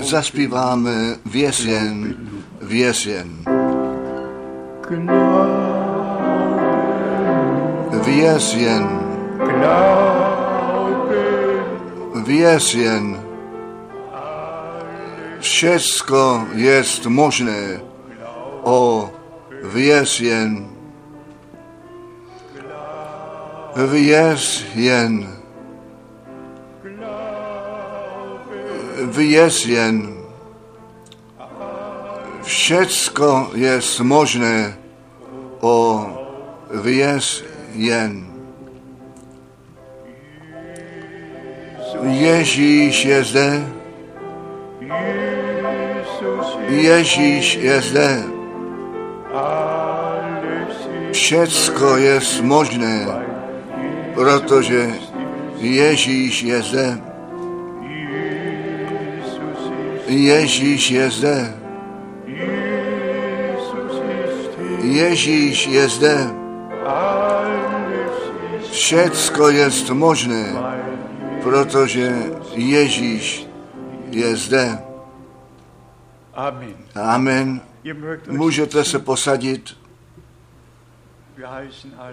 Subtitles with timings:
[0.00, 2.16] zaspíváme věřen,
[2.62, 3.44] věřen.
[8.04, 9.00] Věřen,
[12.24, 13.22] věřen.
[15.40, 17.80] Všecko jest možné.
[18.62, 19.10] O,
[19.62, 20.68] věřen.
[23.76, 24.66] Věř
[29.08, 29.10] jen.
[29.10, 30.14] Věř jen.
[32.42, 34.76] Všecko je možné.
[35.60, 36.06] O,
[36.70, 38.26] věř jen.
[42.02, 43.66] Ježíš je zde.
[46.68, 48.22] Ježíš je zde.
[51.12, 53.06] Všecko je možné,
[54.14, 54.90] protože
[55.58, 57.07] Ježíš je zde.
[60.08, 61.54] Ježíš je zde.
[64.82, 66.30] Ježíš je zde.
[68.70, 70.52] Všecko je možné,
[71.42, 73.46] protože Ježíš
[74.10, 74.78] je zde.
[76.94, 77.60] Amen.
[78.28, 79.76] Můžete se posadit.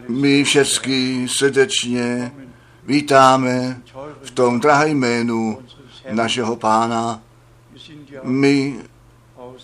[0.07, 2.31] My všechny srdečně
[2.83, 3.81] vítáme
[4.21, 5.59] v tom drahém jménu
[6.11, 7.21] našeho pána.
[8.23, 8.79] My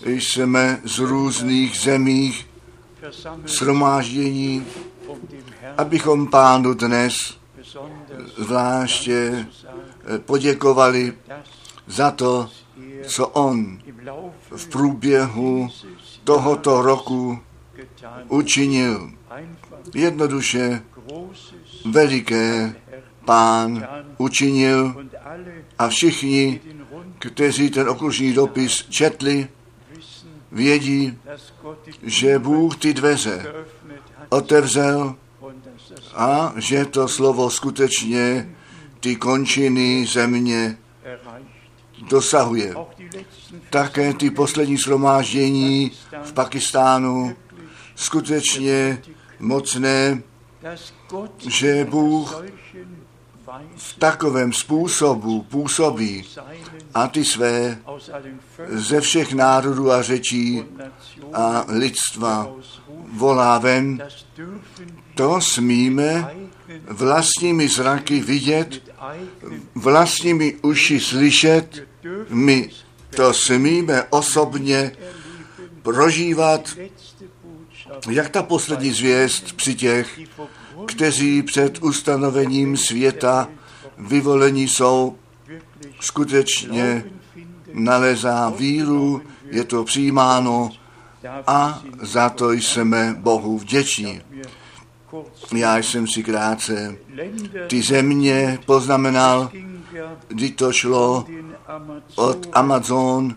[0.04, 2.48] jsme z různých zemích
[3.46, 4.66] shromáždění,
[5.78, 7.38] abychom pánu dnes
[8.36, 9.46] zvláště
[10.18, 11.14] poděkovali
[11.86, 12.48] za to,
[13.06, 13.78] co on
[14.56, 15.68] v průběhu
[16.24, 17.38] tohoto roku
[18.28, 19.10] učinil.
[19.94, 20.82] Jednoduše
[21.90, 22.74] veliké
[23.24, 25.06] pán učinil
[25.78, 26.60] a všichni,
[27.30, 29.48] kteří ten okružní dopis četli,
[30.52, 31.18] vědí,
[32.02, 33.54] že Bůh ty dveře
[34.28, 35.14] otevřel
[36.14, 38.54] a že to slovo skutečně
[39.00, 40.78] ty končiny země
[42.08, 42.74] dosahuje.
[43.70, 45.90] Také ty poslední shromáždění
[46.22, 47.36] v Pakistánu
[47.94, 49.02] skutečně
[49.40, 50.22] mocné,
[51.48, 52.42] že Bůh
[53.76, 56.24] v takovém způsobu působí
[56.94, 57.78] a ty své
[58.68, 60.64] ze všech národů a řečí
[61.32, 62.52] a lidstva
[63.12, 64.02] volá ven.
[65.14, 66.34] To smíme
[66.88, 68.92] vlastními zraky vidět,
[69.74, 71.88] vlastními uši slyšet,
[72.28, 72.70] my
[73.16, 74.92] to smíme osobně
[75.82, 76.76] prožívat,
[78.10, 80.20] jak ta poslední zvěst při těch,
[80.86, 83.48] kteří před ustanovením světa
[83.98, 85.16] vyvolení jsou,
[86.00, 87.04] skutečně
[87.72, 90.70] nalezá víru, je to přijímáno
[91.46, 94.20] a za to jsme Bohu vděční.
[95.56, 96.96] Já jsem si krátce
[97.66, 99.50] ty země poznamenal,
[100.28, 101.26] kdy to šlo
[102.14, 103.36] od Amazon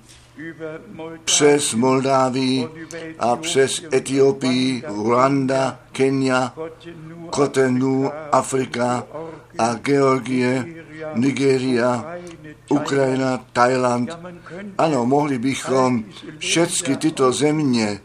[1.26, 2.68] přes Moldávii
[3.20, 6.54] a přes Etiopii, Rwanda, Kenia,
[7.30, 9.04] Kotenu, Afrika
[9.58, 10.66] a Georgie,
[11.14, 12.06] Nigeria,
[12.70, 14.18] Ukrajina, Thailand.
[14.78, 16.04] Ano, mohli bychom
[16.38, 18.00] všechny tyto země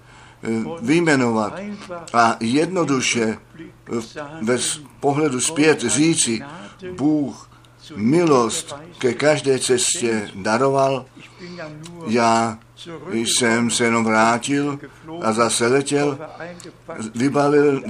[0.83, 1.61] vyjmenovat
[2.13, 3.39] a jednoduše
[4.43, 4.59] ve
[5.01, 6.43] pohledu zpět říci,
[6.97, 7.51] Bůh
[7.97, 11.05] milost ke každé cestě daroval.
[12.07, 12.59] Já
[13.13, 14.79] jsem se jenom vrátil
[15.23, 16.19] a zase letěl,
[17.15, 17.83] vybalil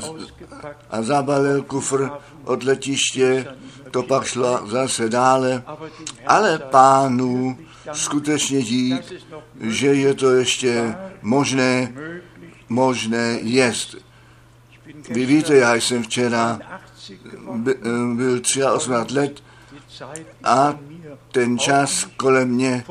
[0.90, 2.10] a zabalil kufr
[2.44, 3.46] od letiště,
[3.90, 5.62] to pak šlo zase dále,
[6.26, 7.58] ale pánu
[7.92, 9.12] skutečně dík,
[9.60, 11.92] že je to ještě možné,
[12.68, 13.96] možné jest.
[15.08, 16.58] Vy víte, já jsem včera
[18.14, 18.40] byl
[18.74, 19.42] 83 let
[20.44, 20.74] a
[21.32, 22.84] ten čas kolem mě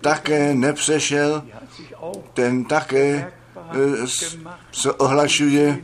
[0.00, 1.42] také nepřešel,
[2.34, 3.32] ten také
[4.72, 5.78] se ohlašuje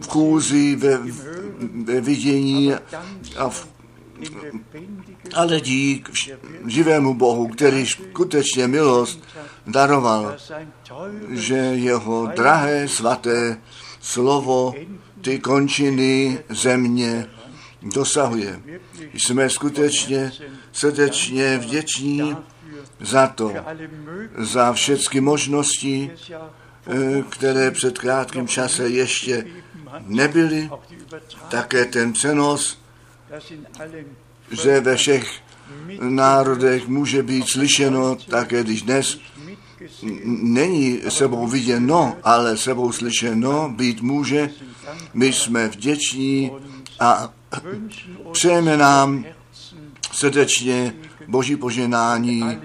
[0.00, 0.98] v chůzi, ve,
[1.84, 2.74] ve vidění
[3.36, 3.68] a v,
[5.34, 6.10] ale dík
[6.66, 9.24] živému Bohu, který skutečně milost
[9.66, 10.36] daroval,
[11.30, 13.60] že jeho drahé svaté
[14.00, 14.74] slovo
[15.20, 17.26] ty končiny země
[17.82, 18.60] dosahuje.
[19.14, 20.32] Jsme skutečně
[20.72, 22.36] srdečně vděční
[23.00, 23.52] za to,
[24.38, 26.10] za všechny možnosti,
[27.30, 29.46] které před krátkým čase ještě
[30.06, 30.70] nebyly,
[31.48, 32.78] také ten přenos,
[34.62, 35.40] že ve všech
[36.00, 39.18] národech může být slyšeno také, když dnes
[40.26, 44.50] není sebou viděno, ale sebou slyšeno být může.
[45.14, 46.50] My jsme vděční
[47.00, 47.32] a
[48.32, 49.24] přejeme nám
[50.12, 50.94] srdečně
[51.28, 52.58] Boží poženání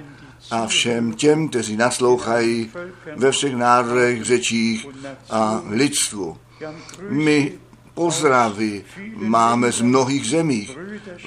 [0.52, 2.72] a všem těm, kteří naslouchají
[3.16, 4.88] ve všech národech, řečích
[5.30, 6.38] a lidstvu.
[7.10, 7.54] My
[7.94, 8.84] pozdravy
[9.16, 10.78] máme z mnohých zemích.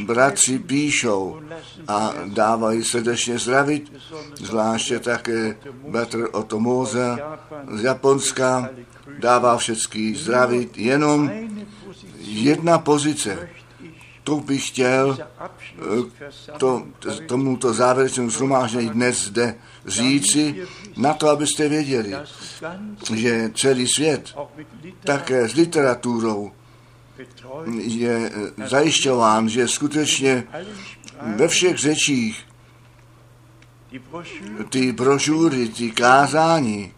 [0.01, 1.41] Bratři píšou
[1.89, 3.93] a dávají srdečně zdravit,
[4.35, 5.57] zvláště také
[5.89, 7.19] bratr Otomoza
[7.73, 8.69] z Japonska
[9.19, 11.31] dává všechny zdravit, jenom
[12.27, 13.49] jedna pozice.
[14.25, 16.87] To bych chtěl eh, to,
[17.27, 19.55] tomuto závěrečnému zhromáždění dnes zde
[19.87, 22.15] říci, na to, abyste věděli,
[23.15, 24.35] že celý svět
[25.05, 26.53] také s literaturou
[27.77, 30.45] je eh, zajišťován, že skutečně
[31.37, 32.47] ve všech řečích
[34.71, 36.93] ty brožury, ty kázání,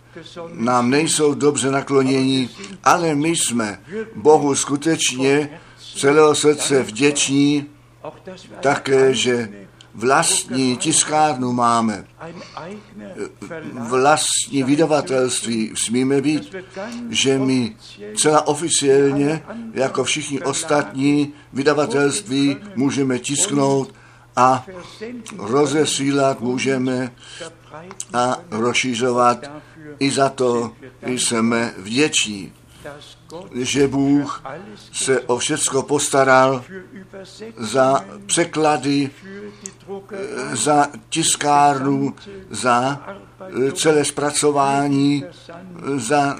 [0.53, 2.49] nám nejsou dobře naklonění,
[2.83, 3.79] ale my jsme
[4.15, 5.49] Bohu skutečně
[5.97, 7.65] celého srdce vděční
[8.61, 9.49] také, že
[9.93, 12.05] vlastní tiskárnu máme,
[13.79, 16.55] vlastní vydavatelství smíme být,
[17.09, 17.75] že my
[18.17, 19.43] celá oficiálně,
[19.73, 23.93] jako všichni ostatní vydavatelství, můžeme tisknout
[24.35, 24.65] a
[25.37, 27.11] rozesílat můžeme
[28.13, 29.51] a rozšířovat.
[30.01, 30.73] I za to
[31.05, 32.53] jsme vděční
[33.53, 34.43] že Bůh
[34.93, 36.63] se o všecko postaral
[37.57, 39.09] za překlady,
[40.53, 42.15] za tiskárnu,
[42.49, 43.07] za
[43.73, 45.25] celé zpracování,
[45.95, 46.37] za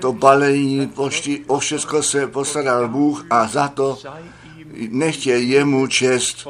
[0.00, 3.98] to balení pošty, o všecko se postaral Bůh a za to
[4.88, 6.48] nechtě jemu čest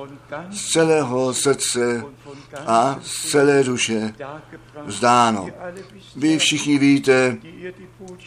[0.50, 2.04] z celého srdce
[2.66, 4.14] a z celé duše
[4.84, 5.48] vzdáno.
[6.16, 7.36] Vy všichni víte,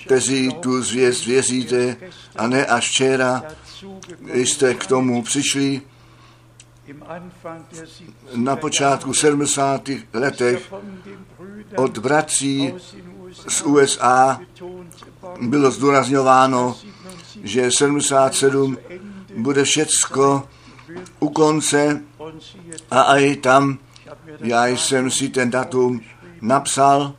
[0.05, 1.97] kteří tu zvěst věříte
[2.35, 3.43] a ne až včera
[4.33, 5.81] jste k tomu přišli
[8.35, 9.89] na počátku 70.
[10.13, 10.73] letech
[11.75, 12.73] od bratří
[13.47, 14.39] z USA
[15.41, 16.75] bylo zdůrazňováno,
[17.43, 18.77] že 77
[19.37, 20.47] bude všecko
[21.19, 22.01] u konce
[22.91, 23.77] a i tam
[24.39, 26.01] já jsem si ten datum
[26.41, 27.15] napsal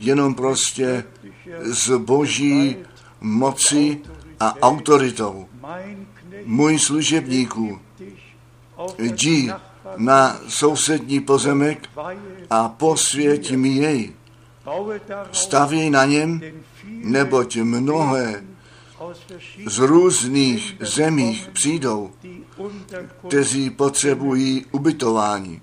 [0.00, 1.04] jenom prostě
[1.60, 2.76] z boží
[3.20, 4.00] moci
[4.40, 5.46] a autoritou.
[6.44, 7.80] Můj služebníků,
[8.98, 9.52] jdi
[9.96, 11.88] na sousední pozemek
[12.52, 14.12] a posvěť mi jej.
[15.32, 16.40] Stavěj na něm,
[16.84, 18.44] neboť mnohé
[19.66, 22.10] z různých zemích přijdou,
[23.28, 25.62] kteří potřebují ubytování.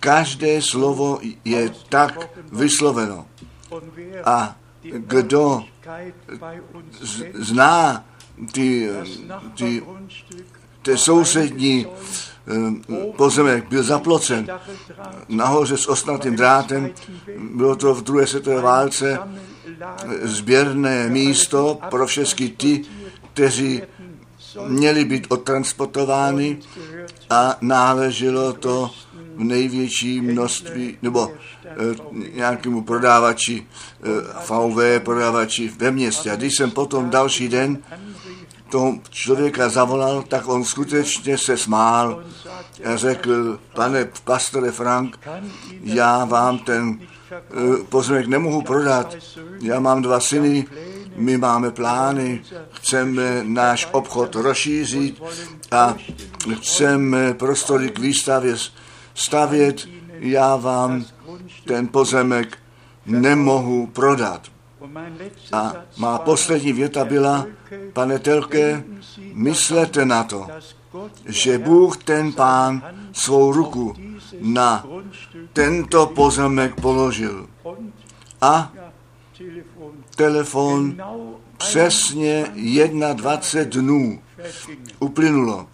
[0.00, 3.26] Každé slovo je tak vysloveno.
[4.24, 5.64] A kdo
[7.34, 8.04] zná
[8.52, 8.88] ty,
[9.54, 9.82] ty,
[10.82, 11.86] ty sousední
[13.16, 14.46] pozemek byl zaplocen
[15.28, 16.90] nahoře s ostnatým drátem.
[17.54, 19.18] Bylo to v druhé světové válce
[20.22, 22.84] sběrné místo pro všechny ty,
[23.32, 23.82] kteří
[24.66, 26.58] měli být odtransportovány
[27.30, 28.90] a náleželo to
[29.36, 31.32] v největší množství, nebo
[31.64, 31.76] e,
[32.34, 33.66] nějakému prodávači,
[34.02, 34.08] e,
[34.40, 36.30] VV prodávači ve městě.
[36.30, 37.78] A když jsem potom další den
[38.70, 42.24] toho člověka zavolal, tak on skutečně se smál
[42.84, 45.18] a řekl, pane pastore Frank,
[45.82, 49.16] já vám ten eh, pozemek nemohu prodat.
[49.60, 50.66] Já mám dva syny,
[51.16, 55.22] my máme plány, chceme náš obchod rozšířit
[55.70, 55.94] a
[56.54, 58.56] chceme prostory k výstavě
[59.14, 59.88] stavět.
[60.18, 61.04] Já vám
[61.64, 62.58] ten pozemek
[63.06, 64.42] nemohu prodat.
[65.52, 67.46] A má poslední věta byla,
[67.92, 68.84] pane Telke,
[69.32, 70.46] myslete na to,
[71.26, 72.82] že Bůh ten pán
[73.12, 73.94] svou ruku
[74.40, 74.86] na
[75.52, 77.46] tento pozemek položil.
[78.40, 78.72] A
[80.16, 80.96] telefon
[81.56, 82.46] přesně
[83.12, 84.22] 21 dnů
[84.98, 85.66] uplynulo.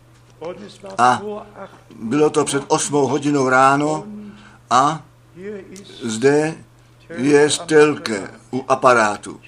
[0.99, 1.23] A
[2.01, 4.05] bylo to před 8 hodinou ráno
[4.71, 5.03] a
[6.03, 6.55] zde
[7.09, 9.41] je stelke u aparátu.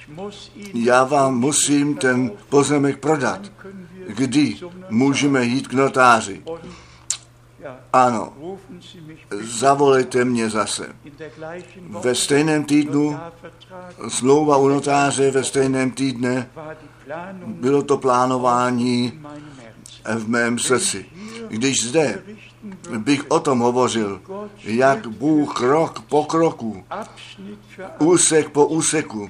[0.74, 3.52] Já vám musím ten pozemek prodat.
[4.06, 4.56] Kdy
[4.90, 6.42] můžeme jít k notáři?
[7.92, 8.32] Ano,
[9.40, 10.94] zavolejte mě zase.
[11.88, 13.18] Ve stejném týdnu,
[14.08, 16.50] smlouva u notáře ve stejném týdne,
[17.46, 19.20] bylo to plánování
[20.14, 21.06] v mém srdci.
[21.48, 22.22] Když zde
[22.98, 24.20] bych o tom hovořil,
[24.64, 26.84] jak Bůh krok po kroku,
[27.98, 29.28] úsek po úseku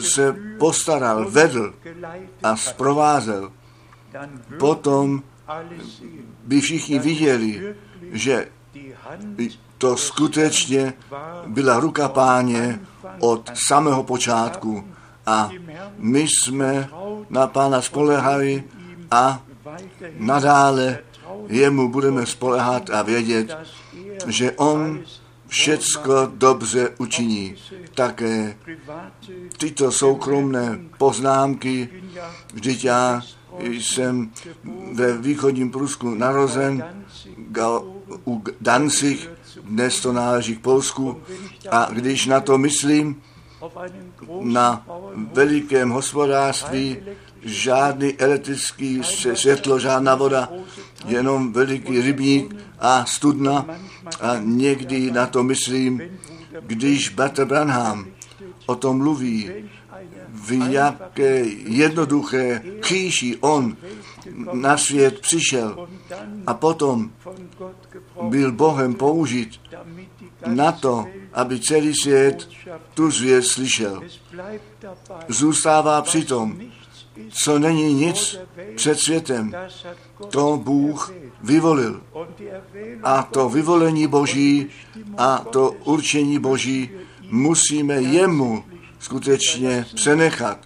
[0.00, 1.74] se postaral, vedl
[2.42, 3.52] a zprovázel,
[4.58, 5.22] potom
[6.44, 7.74] by všichni viděli,
[8.12, 8.48] že
[9.78, 10.94] to skutečně
[11.46, 12.80] byla ruka páně
[13.20, 14.84] od samého počátku
[15.26, 15.50] a
[15.96, 16.88] my jsme
[17.30, 18.64] na pána spolehali
[19.10, 19.42] a
[20.18, 20.98] nadále
[21.48, 23.56] jemu budeme spolehat a vědět,
[24.26, 25.00] že on
[25.46, 27.54] všecko dobře učiní.
[27.94, 28.56] Také
[29.58, 31.88] tyto soukromné poznámky,
[32.54, 33.22] vždyť já
[33.60, 34.30] jsem
[34.92, 36.84] ve východním Prusku narozen,
[38.26, 39.30] u Danzig,
[39.64, 41.20] dnes to náleží k Polsku,
[41.70, 43.22] a když na to myslím,
[44.40, 44.86] na
[45.32, 46.96] velikém hospodářství,
[47.42, 49.00] žádný elektrický
[49.34, 50.48] světlo, žádná voda,
[51.06, 53.66] jenom veliký rybník a studna.
[54.20, 56.02] A někdy na to myslím,
[56.60, 58.06] když Bater Branham
[58.66, 59.50] o tom mluví,
[60.28, 63.76] v jaké jednoduché kříži on
[64.52, 65.88] na svět přišel
[66.46, 67.10] a potom
[68.22, 69.60] byl Bohem použit
[70.46, 72.48] na to, aby celý svět
[72.94, 74.02] tu zvěst slyšel.
[75.28, 76.60] Zůstává přitom,
[77.30, 78.38] co není nic
[78.74, 79.52] před světem.
[80.30, 82.02] To Bůh vyvolil.
[83.02, 84.66] A to vyvolení Boží
[85.18, 86.90] a to určení Boží
[87.30, 88.64] musíme jemu
[88.98, 90.58] skutečně přenechat.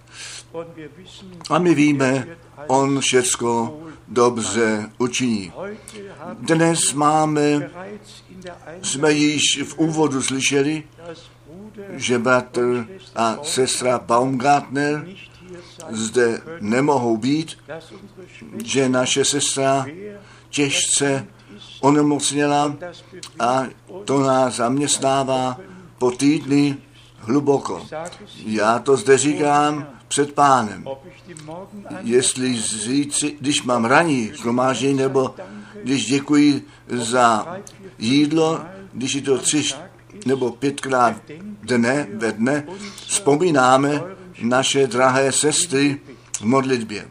[1.49, 2.27] A my víme,
[2.67, 5.53] on všecko dobře učiní.
[6.33, 7.71] Dnes máme,
[8.81, 10.83] jsme již v úvodu slyšeli,
[11.89, 15.05] že bratr a sestra Baumgartner
[15.89, 17.57] zde nemohou být,
[18.63, 19.85] že naše sestra
[20.49, 21.27] těžce
[21.81, 22.75] onemocněla
[23.39, 23.63] a
[24.05, 25.59] to nás zaměstnává
[25.97, 26.77] po týdny
[27.17, 27.85] hluboko.
[28.45, 30.85] Já to zde říkám před pánem.
[32.01, 35.35] Jestli říci, když mám raní shromáždění, nebo
[35.83, 37.57] když děkuji za
[37.99, 38.61] jídlo,
[38.93, 39.63] když je to tři
[40.25, 41.15] nebo pětkrát
[41.63, 42.67] dne ve dne,
[43.07, 44.03] vzpomínáme
[44.43, 45.99] naše drahé sestry
[46.39, 47.07] v modlitbě.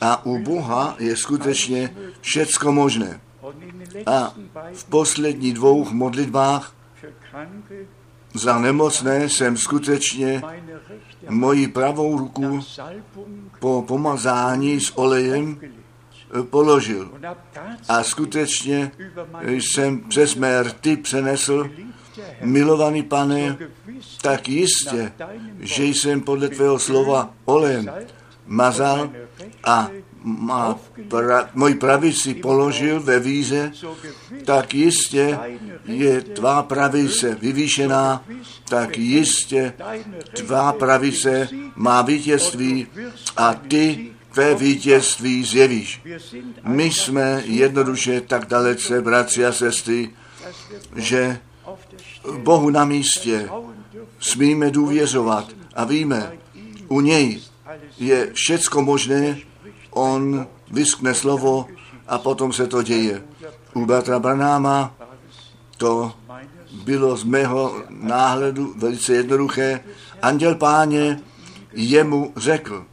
[0.00, 3.20] A u Boha je skutečně všecko možné.
[4.06, 4.34] A
[4.72, 6.74] v posledních dvou modlitbách
[8.34, 10.42] za nemocné jsem skutečně
[11.28, 12.60] moji pravou ruku
[13.58, 15.60] po pomazání s olejem
[16.50, 17.10] položil.
[17.88, 18.92] A skutečně
[19.42, 21.70] jsem přes mé rty přenesl,
[22.42, 23.56] milovaný pane,
[24.22, 25.12] tak jistě,
[25.60, 27.90] že jsem podle tvého slova olejem
[28.46, 29.10] mazal
[29.64, 29.90] a
[30.24, 33.72] má pra, můj pravici položil ve víze,
[34.44, 35.38] tak jistě
[35.84, 38.24] je tvá pravice vyvýšená,
[38.68, 39.72] tak jistě
[40.32, 42.86] tvá pravice má vítězství
[43.36, 46.02] a ty tvé vítězství zjevíš.
[46.64, 50.10] My jsme jednoduše tak dalece, bratři a sestry,
[50.96, 51.38] že
[52.42, 53.50] Bohu na místě
[54.20, 56.32] smíme důvěřovat a víme,
[56.88, 57.40] u něj
[57.98, 59.38] je všecko možné,
[59.90, 61.66] on vyskne slovo
[62.08, 63.22] a potom se to děje.
[63.74, 64.94] U bratra Branáma
[65.76, 66.12] to
[66.84, 69.80] bylo z mého náhledu velice jednoduché.
[70.22, 71.20] Anděl páně
[71.72, 72.84] jemu řekl,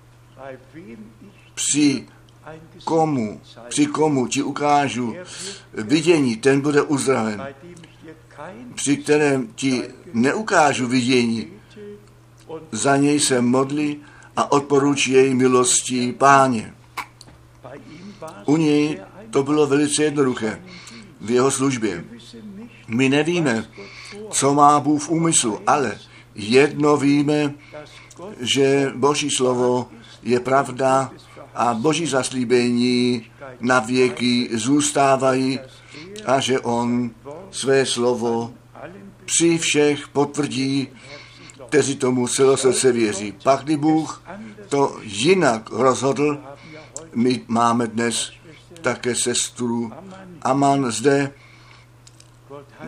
[1.54, 2.08] při
[2.84, 5.16] komu, při komu ti ukážu
[5.74, 7.48] vidění, ten bude uzdraven.
[8.76, 11.48] Při kterém ti neukážu vidění,
[12.72, 13.98] za něj se modlí
[14.36, 16.74] a odporučí jej milostí páně.
[18.46, 19.02] U něj
[19.32, 20.62] to bylo velice jednoduché
[21.22, 22.06] v jeho službě.
[22.88, 23.66] My nevíme,
[24.32, 25.98] co má Bůh v úmyslu, ale
[26.36, 27.54] jedno víme,
[28.40, 29.90] že Boží slovo
[30.24, 31.12] je pravda
[31.56, 33.26] a Boží zaslíbení
[33.60, 35.60] na věky zůstávají
[36.26, 37.12] a že On
[37.52, 38.54] své slovo
[39.26, 40.88] při všech potvrdí,
[41.68, 43.34] kteří tomu srdce věří.
[43.44, 44.24] Pak, kdy Bůh
[44.70, 46.38] to jinak rozhodl,
[47.16, 48.32] my máme dnes
[48.82, 49.94] také sestru
[50.42, 51.32] Aman zde.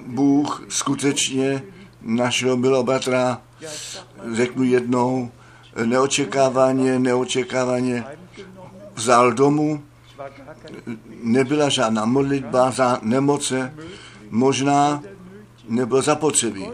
[0.06, 1.64] Bůh skutečně
[2.02, 3.42] našeho bylo bratra,
[4.34, 5.32] řeknu jednou,
[5.86, 8.04] neočekávaně, neočekávaně
[8.96, 9.84] vzal domů.
[11.24, 13.74] Nebyla žádná modlitba za nemoce,
[14.30, 15.04] možná
[15.70, 16.68] nebylo zapotřebí.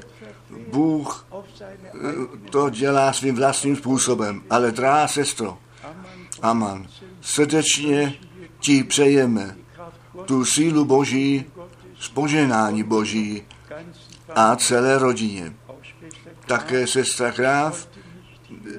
[0.71, 5.57] Bůh eh, to dělá svým vlastním způsobem, ale drahá sestro,
[6.41, 6.87] Aman,
[7.21, 8.15] srdečně
[8.59, 9.57] ti přejeme
[10.25, 11.45] tu sílu Boží,
[11.99, 13.43] spoženání Boží
[14.35, 15.53] a celé rodině.
[16.47, 17.87] Také sestra Kráv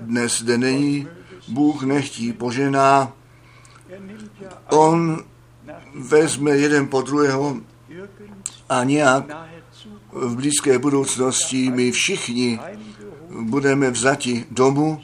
[0.00, 1.08] dnes zde není,
[1.48, 3.12] Bůh nechtí požená,
[4.70, 5.24] On
[5.94, 7.56] vezme jeden po druhého
[8.68, 9.24] a nějak
[10.12, 12.60] v blízké budoucnosti my všichni
[13.40, 15.00] budeme vzati domů.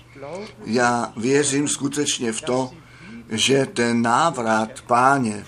[0.64, 2.70] Já věřím skutečně v to,
[3.28, 5.44] že ten návrat páně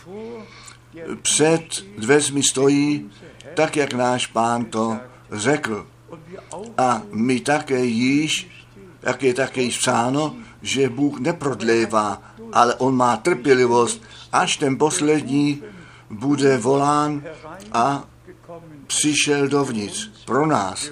[1.22, 3.10] před dveřmi stojí,
[3.54, 4.98] tak jak náš pán to
[5.32, 5.86] řekl.
[6.78, 8.48] A my také již,
[9.02, 14.02] jak je také již psáno, že Bůh neprodlévá, ale on má trpělivost,
[14.32, 15.62] až ten poslední
[16.14, 17.22] bude volán
[17.72, 18.04] a
[18.86, 20.90] přišel dovnitř pro nás.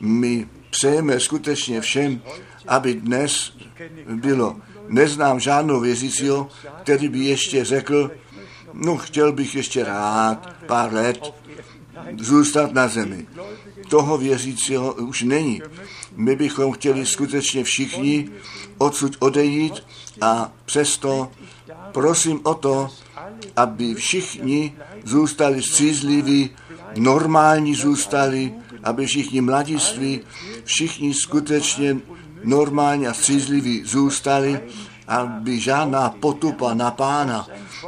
[0.00, 2.22] My přejeme skutečně všem,
[2.68, 3.52] aby dnes
[4.06, 4.56] bylo.
[4.88, 6.48] Neznám žádnou věřícího,
[6.82, 8.10] který by ještě řekl,
[8.72, 11.34] no chtěl bych ještě rád pár let
[12.18, 13.26] zůstat na zemi.
[13.88, 15.62] Toho věřícího už není.
[16.16, 18.28] My bychom chtěli skutečně všichni
[18.78, 19.74] odsud odejít
[20.20, 21.30] a přesto
[21.92, 22.88] prosím o to,
[23.56, 24.74] aby všichni
[25.04, 26.50] zůstali střízliví,
[26.98, 30.20] normální zůstali, aby všichni mladiství,
[30.64, 31.96] všichni skutečně
[32.44, 34.60] normálně a střízliví zůstali,
[35.08, 37.46] aby žádná potupa na pána,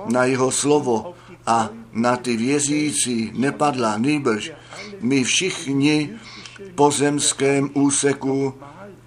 [0.08, 1.14] na jeho slovo
[1.46, 4.52] a na ty věřící nepadla nýbrž.
[5.00, 6.10] My všichni
[6.74, 8.54] po zemském úseku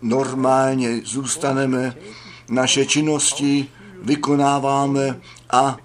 [0.02, 1.96] normálně zůstaneme,
[2.50, 3.68] naše činnosti
[4.02, 5.78] vykonáváme a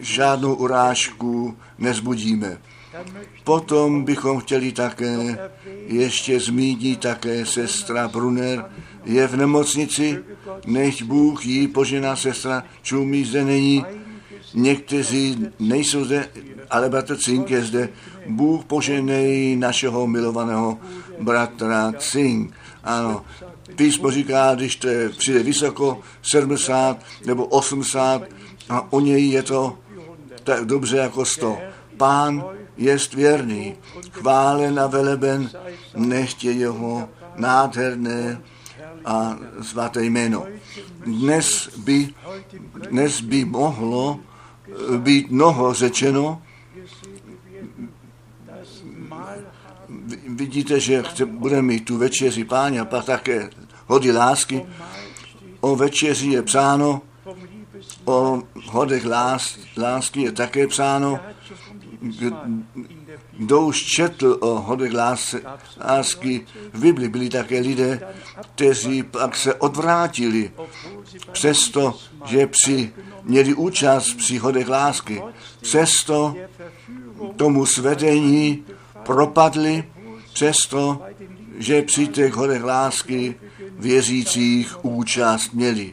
[0.00, 2.58] žádnou urážku nezbudíme.
[3.44, 5.38] Potom bychom chtěli také
[5.86, 8.64] ještě zmínit také sestra Brunner
[9.04, 10.18] je v nemocnici,
[10.66, 13.84] nech Bůh jí požená sestra Čumí zde není,
[14.54, 16.28] někteří nejsou zde,
[16.70, 17.88] ale bratr Cink je zde.
[18.26, 20.78] Bůh poženej našeho milovaného
[21.20, 22.54] bratra Cink.
[22.84, 23.24] Ano,
[23.76, 28.22] písmo říká, když to je, přijde vysoko, 70 nebo 80,
[28.68, 29.78] a o něj je to
[30.44, 31.58] tak dobře jako 100.
[31.96, 32.44] Pán
[32.76, 33.74] jest věrný,
[34.10, 35.50] chválen a veleben,
[35.96, 38.40] nechtě jeho nádherné
[39.04, 40.46] a svaté jméno.
[41.04, 42.14] Dnes by,
[42.90, 44.20] dnes by mohlo
[44.96, 46.42] být mnoho řečeno.
[50.28, 53.50] Vidíte, že chce, budeme mít tu večeři páně a pak také
[53.86, 54.66] hody lásky.
[55.60, 57.02] O večeři je psáno,
[58.04, 61.20] o hodech lás, lásky je také psáno,
[63.38, 64.92] kdo už četl o hodech
[65.80, 68.00] lásky v Bibli, byli také lidé,
[68.54, 70.52] kteří pak se odvrátili,
[71.32, 75.22] přesto, že při, měli účast při hodech lásky,
[75.60, 76.34] přesto
[77.36, 78.64] tomu svedení
[79.02, 79.84] propadli,
[80.32, 81.02] přesto,
[81.58, 83.34] že při těch hodech lásky
[83.78, 85.92] věřících účast měli.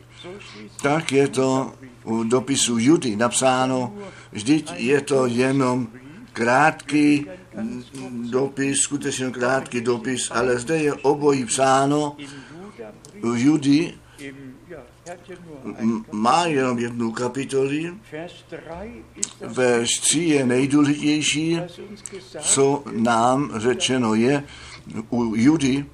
[0.82, 3.94] Tak je to u dopisu Judy napsáno,
[4.32, 5.88] vždyť je to jenom
[6.34, 7.26] krátký
[8.30, 12.18] dopis, skutečně krátký dopis, ale zde je obojí psáno.
[13.36, 13.94] Judy
[16.12, 17.94] má jenom jednu kapitoli.
[19.42, 21.60] Verš 3 je nejdůležitější,
[22.40, 24.44] co nám řečeno je
[25.10, 25.86] u Judy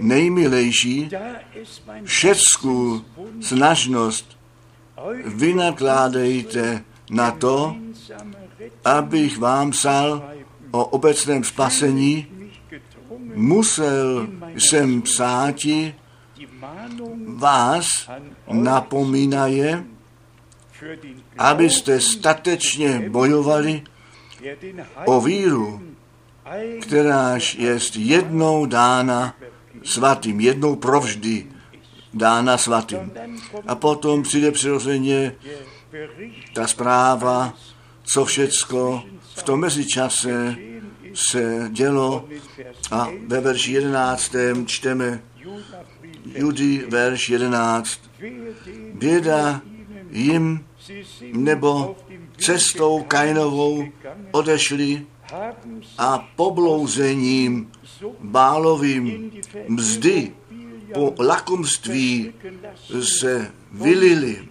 [0.00, 1.10] nejmilejší
[2.04, 3.04] všecku
[3.40, 4.39] snažnost
[5.24, 7.76] vynakládejte na to,
[8.84, 10.30] abych vám psal
[10.70, 12.26] o obecném spasení,
[13.34, 15.94] musel jsem psáti.
[17.26, 18.10] Vás
[18.52, 19.84] napomínaje,
[21.38, 23.82] abyste statečně bojovali
[25.04, 25.82] o víru,
[26.80, 29.34] kteráž je jednou dána
[29.84, 31.46] svatým, jednou provždy
[32.14, 33.12] dána svatým.
[33.66, 35.34] A potom přijde přirozeně
[36.54, 37.54] ta zpráva,
[38.02, 39.02] co všecko
[39.34, 40.56] v tom mezičase
[41.14, 42.24] se dělo
[42.90, 44.32] a ve verši 11.
[44.66, 45.22] čteme
[46.34, 48.00] Judy, verš 11.
[48.94, 49.60] Běda
[50.10, 50.64] jim
[51.32, 51.96] nebo
[52.38, 53.84] cestou Kainovou
[54.30, 55.06] odešli
[55.98, 57.70] a poblouzením
[58.20, 59.30] bálovým
[59.68, 60.32] mzdy
[60.94, 62.34] po lakomství
[63.02, 64.48] se vylili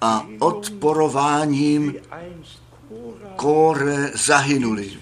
[0.00, 1.94] a odporováním
[3.36, 4.92] kóre zahynuli.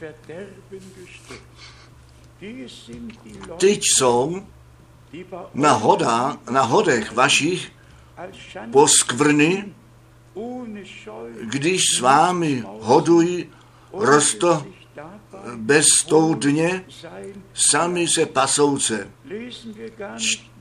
[3.59, 4.43] Teď jsou
[5.55, 7.73] na, hoda, na hodech vašich
[8.73, 9.75] poskvrny,
[11.43, 13.51] když s vámi hodují
[13.93, 14.67] rosto
[15.57, 16.85] bezstoudně,
[17.55, 19.11] sami se pasouce.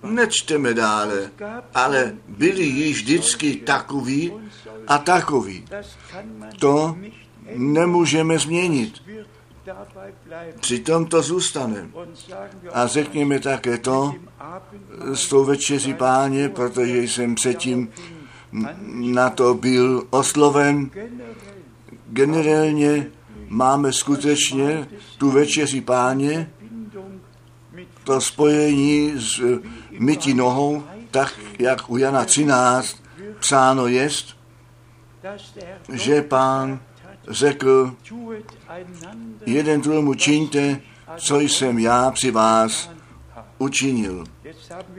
[0.03, 1.31] Nečteme dále,
[1.73, 4.33] ale byli již vždycky takový
[4.87, 5.65] a takový.
[6.59, 6.97] To
[7.55, 9.01] nemůžeme změnit.
[10.59, 11.89] Přitom to zůstane.
[12.73, 14.15] A řekněme také to
[15.13, 17.89] s tou večeří páně, protože jsem předtím
[18.93, 20.89] na to byl osloven.
[22.09, 23.07] Generálně
[23.53, 24.87] máme skutečně
[25.17, 26.49] tu večeří páně,
[28.03, 29.41] to spojení s
[29.99, 33.03] mytí nohou, tak jak u Jana 13
[33.39, 34.37] psáno jest,
[35.93, 36.79] že pán
[37.27, 37.95] řekl,
[39.45, 40.81] jeden druhému čiňte,
[41.17, 42.91] co jsem já při vás
[43.57, 44.23] učinil.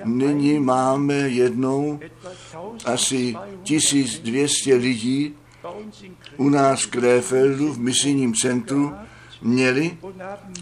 [0.04, 2.00] Nyní máme jednou
[2.84, 5.34] asi 1200 lidí
[6.36, 8.92] u nás v Krefeldu v misijním centru
[9.42, 9.98] měli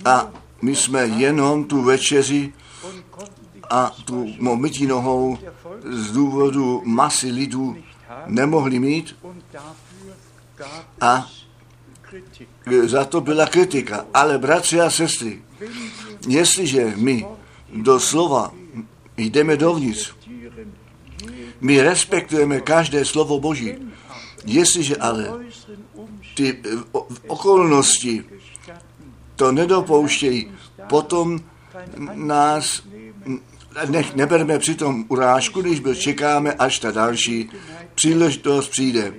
[0.04, 0.30] a
[0.62, 2.52] my jsme jenom tu večeři
[3.70, 5.38] a tu mytí nohou
[5.84, 7.76] z důvodu masy lidů
[8.26, 9.16] nemohli mít
[11.00, 11.26] a
[12.84, 14.06] za to byla kritika.
[14.14, 15.42] Ale bratři a sestry,
[16.28, 17.26] jestliže my
[17.74, 18.52] do slova
[19.16, 20.12] jdeme dovnitř,
[21.60, 23.74] my respektujeme každé slovo Boží.
[24.46, 25.32] Jestliže ale
[26.34, 26.62] ty
[27.26, 28.24] okolnosti
[29.36, 30.52] to nedopouštějí,
[30.88, 31.40] potom
[32.14, 32.82] nás
[33.88, 37.50] nech, neberme přitom urážku, když byl čekáme, až ta další
[37.94, 39.14] příležitost přijde.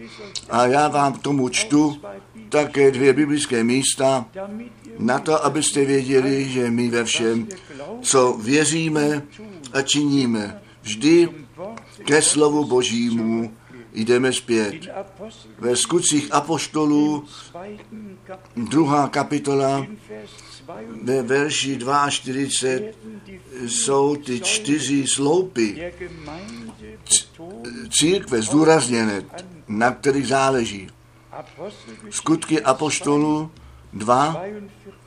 [0.50, 2.02] A já vám k tomu čtu
[2.50, 4.26] také dvě biblické místa,
[5.00, 7.48] na to, abyste věděli, že my ve všem,
[8.02, 9.22] co věříme
[9.74, 11.30] a činíme, vždy
[12.06, 13.54] ke slovu Božímu
[13.94, 14.76] jdeme zpět.
[15.60, 17.26] Ve skutcích apoštolů,
[18.56, 19.88] druhá kapitola,
[21.04, 21.80] ve verši
[22.10, 22.92] 42
[23.68, 25.94] jsou ty čtyři sloupy
[27.90, 29.24] církve zdůrazněné,
[29.68, 30.90] na kterých záleží.
[32.10, 33.52] Skutky apoštolů
[33.94, 34.44] 2,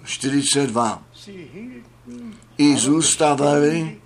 [0.05, 1.03] 42.
[2.59, 4.01] I zůstávali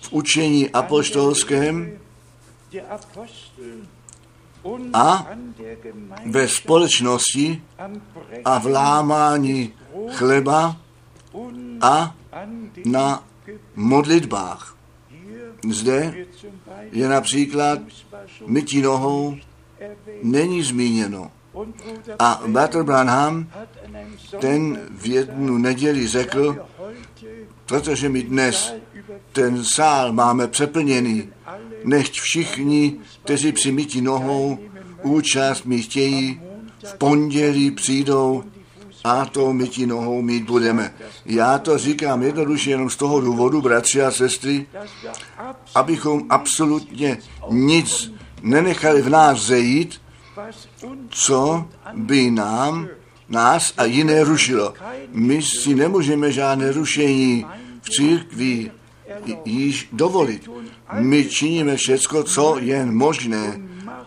[0.00, 1.98] v učení apoštolském
[4.92, 5.26] a
[6.26, 7.62] ve společnosti
[8.44, 9.72] a v lámání
[10.08, 10.76] chleba
[11.80, 12.14] a
[12.84, 13.24] na
[13.76, 14.76] modlitbách.
[15.70, 16.14] Zde
[16.92, 17.78] je například
[18.46, 19.36] mytí nohou
[20.22, 21.30] není zmíněno.
[22.18, 23.46] A Bratr Branham
[24.40, 26.66] ten v jednu neděli řekl,
[27.66, 28.74] protože my dnes
[29.32, 31.28] ten sál máme přeplněný,
[31.84, 34.58] nechť všichni, kteří při mytí nohou
[35.02, 36.40] účast mi chtějí,
[36.84, 38.44] v pondělí přijdou
[39.04, 40.94] a to mytí nohou mít budeme.
[41.26, 44.66] Já to říkám jednoduše jenom z toho důvodu, bratři a sestry,
[45.74, 47.18] abychom absolutně
[47.50, 50.00] nic nenechali v nás zejít,
[51.08, 52.88] co by nám,
[53.28, 54.74] nás a jiné rušilo.
[55.12, 57.46] My si nemůžeme žádné rušení
[57.82, 58.70] v církvi
[59.44, 60.48] již dovolit.
[60.92, 63.60] My činíme všecko, co je možné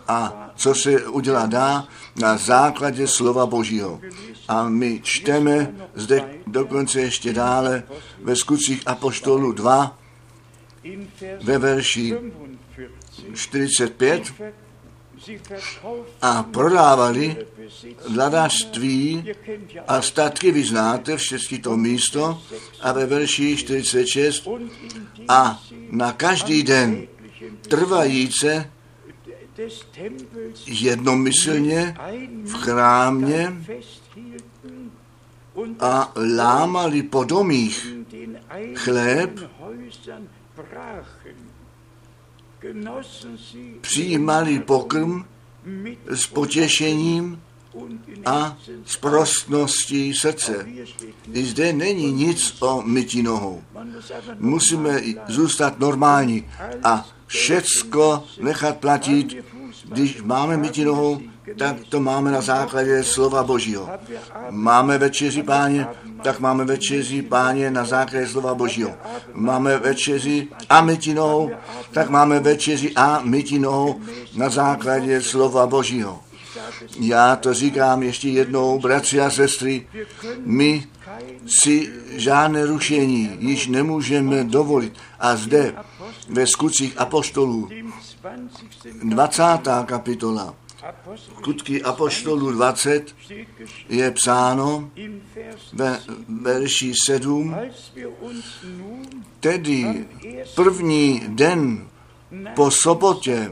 [0.07, 4.01] a co se udělá dá na základě slova Božího.
[4.47, 7.83] A my čteme zde dokonce ještě dále
[8.21, 9.97] ve skutcích Apoštolu 2,
[11.43, 12.17] ve verši
[13.33, 14.33] 45,
[16.21, 17.45] a prodávali
[18.09, 19.25] vladařství
[19.87, 22.41] a statky, vy znáte všechny to místo,
[22.81, 24.47] a ve verši 46
[25.27, 27.07] a na každý den
[27.61, 28.71] trvajíce
[30.65, 31.97] jednomyslně
[32.43, 33.53] v chrámě
[35.79, 37.95] a lámali po domích
[38.75, 39.39] chléb,
[43.81, 45.23] přijímali pokrm
[46.07, 47.41] s potěšením
[48.25, 50.67] a s prostností srdce.
[51.33, 53.63] I zde není nic o mytí nohou.
[54.39, 56.47] Musíme zůstat normální
[56.83, 59.35] a všecko nechat platit,
[59.85, 61.21] když máme mytí nohou,
[61.57, 63.89] tak to máme na základě slova Božího.
[64.49, 65.87] Máme večeři páně,
[66.23, 68.91] tak máme večeři páně na základě slova Božího.
[69.33, 71.51] Máme večeři a mytí nohou,
[71.91, 74.01] tak máme večeři a mytí nohou
[74.35, 76.19] na základě slova Božího.
[76.99, 79.87] Já to říkám ještě jednou, bratři a sestry,
[80.45, 80.87] my
[81.47, 84.93] si žádné rušení již nemůžeme dovolit.
[85.19, 85.73] A zde
[86.29, 87.69] ve skutcích apoštolů
[89.03, 89.43] 20.
[89.85, 90.55] kapitola
[91.15, 93.15] Skutky Apoštolů 20
[93.89, 94.91] je psáno
[95.73, 95.99] ve
[96.41, 97.55] verši 7,
[99.39, 100.05] tedy
[100.55, 101.87] první den
[102.55, 103.51] po sobotě,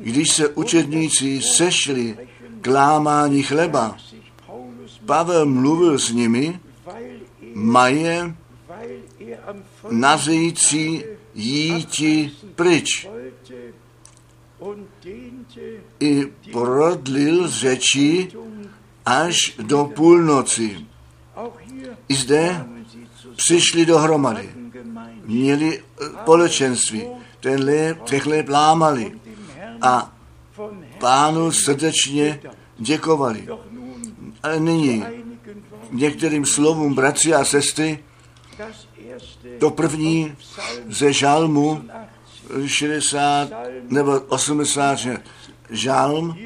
[0.00, 2.28] když se učedníci sešli
[2.60, 3.96] k lámání chleba,
[5.06, 6.60] Pavel mluvil s nimi,
[7.54, 8.34] maje
[9.90, 13.08] nazící jíti pryč
[16.00, 18.32] i prodlil řeči
[19.06, 20.86] až do půlnoci.
[22.08, 22.64] I zde
[23.36, 24.54] přišli dohromady.
[25.24, 25.82] Měli
[26.22, 27.06] společenství.
[27.40, 29.18] Ten léb, těch léb lámali
[29.82, 30.16] a
[30.98, 32.40] pánu srdečně
[32.78, 33.48] děkovali.
[34.42, 35.04] Ale nyní
[35.90, 38.04] některým slovům bratři a sestry
[39.58, 40.34] to první
[40.88, 41.84] ze žalmu
[42.66, 43.48] 60
[43.88, 44.98] nebo 80,
[45.70, 46.38] žalm,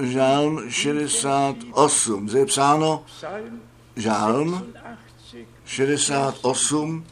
[0.00, 3.04] žalm 68, zde je psáno
[3.96, 4.72] žalm
[5.64, 7.04] 68,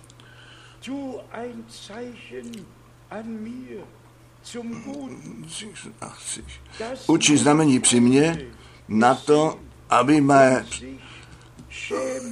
[7.06, 8.46] Učí znamení při mně
[8.88, 9.58] na to,
[9.90, 10.66] aby mé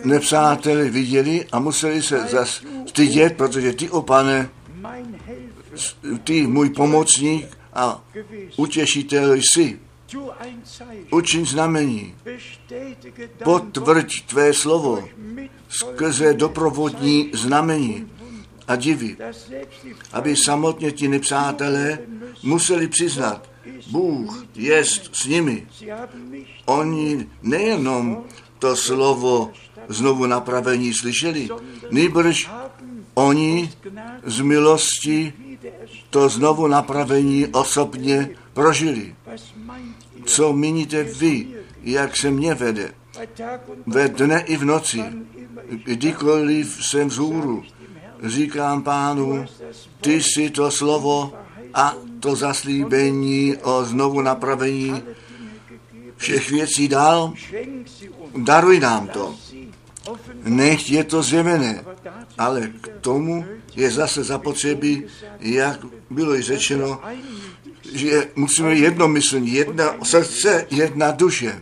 [0.05, 4.51] nepřáteli viděli a museli se zas stydět, protože ty, o pane,
[6.25, 8.05] ty můj pomocník a
[8.57, 9.79] utěšitel jsi.
[11.11, 12.15] Učiň znamení,
[13.45, 15.09] potvrď tvé slovo
[15.69, 18.11] skrze doprovodní znamení
[18.69, 19.17] a divy,
[20.13, 21.99] aby samotně ti nepřátelé
[22.43, 23.51] museli přiznat,
[23.91, 25.67] Bůh jest s nimi.
[26.65, 28.25] Oni nejenom
[28.59, 29.53] to slovo
[29.89, 31.49] znovu napravení slyšeli,
[31.91, 32.51] nejbrž
[33.17, 33.73] oni
[34.25, 35.33] z milosti
[36.11, 39.15] to znovu napravení osobně prožili.
[40.25, 41.47] Co míníte vy,
[41.83, 42.93] jak se mě vede?
[43.87, 45.05] Ve dne i v noci,
[45.85, 47.63] kdykoliv jsem vzhůru,
[48.23, 49.45] říkám pánu,
[50.01, 51.33] ty si to slovo
[51.75, 55.03] a to zaslíbení o znovu napravení
[56.17, 57.33] všech věcí dal,
[58.37, 59.35] daruj nám to.
[60.45, 61.85] Nech je to zjevené,
[62.39, 63.45] ale k tomu
[63.77, 65.05] je zase zapotřebí,
[65.41, 67.01] jak bylo i řečeno,
[67.95, 71.61] že musíme jednomyslně, jedna srdce, jedna duše.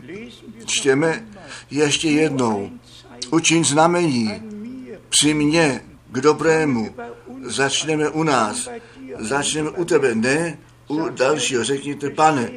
[0.64, 1.26] Čtěme
[1.70, 2.70] ještě jednou.
[3.30, 4.32] Učin znamení
[5.08, 5.80] při mně
[6.12, 6.94] k dobrému.
[7.42, 8.68] Začneme u nás.
[9.18, 11.64] Začneme u tebe, ne u dalšího.
[11.64, 12.50] Řekněte, pane,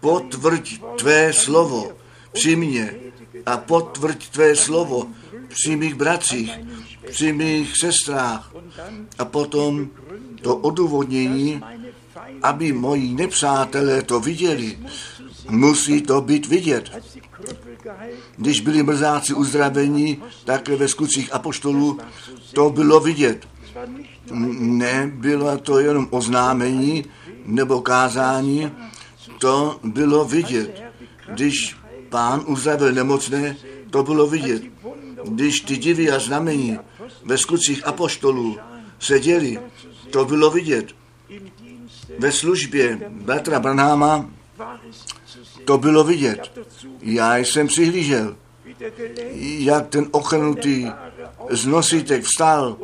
[0.00, 1.92] potvrď tvé slovo
[2.32, 2.94] při mně
[3.48, 5.06] a potvrď tvé slovo
[5.48, 6.52] při mých bratřích,
[7.10, 8.52] při mých sestrách
[9.18, 9.88] a potom
[10.42, 11.62] to odůvodnění,
[12.42, 14.78] aby moji nepřátelé to viděli.
[15.50, 16.90] Musí to být vidět.
[18.36, 21.98] Když byli mrzáci uzdravení, tak ve skutcích apoštolů
[22.52, 23.48] to bylo vidět.
[24.60, 27.04] Nebylo to jenom oznámení
[27.44, 28.72] nebo kázání,
[29.38, 30.82] to bylo vidět.
[31.34, 31.77] Když
[32.08, 33.56] pán uzdravil nemocné,
[33.90, 34.62] to bylo vidět.
[35.24, 36.78] Když ty divy a znamení
[37.24, 38.58] ve skutcích apoštolů
[38.98, 39.58] seděli,
[40.10, 40.86] to bylo vidět.
[42.18, 44.30] Ve službě bratra Branháma
[45.64, 46.58] to bylo vidět.
[47.02, 48.36] Já jsem přihlížel,
[49.58, 50.86] jak ten ochrnutý
[51.50, 52.76] z nosítek vstal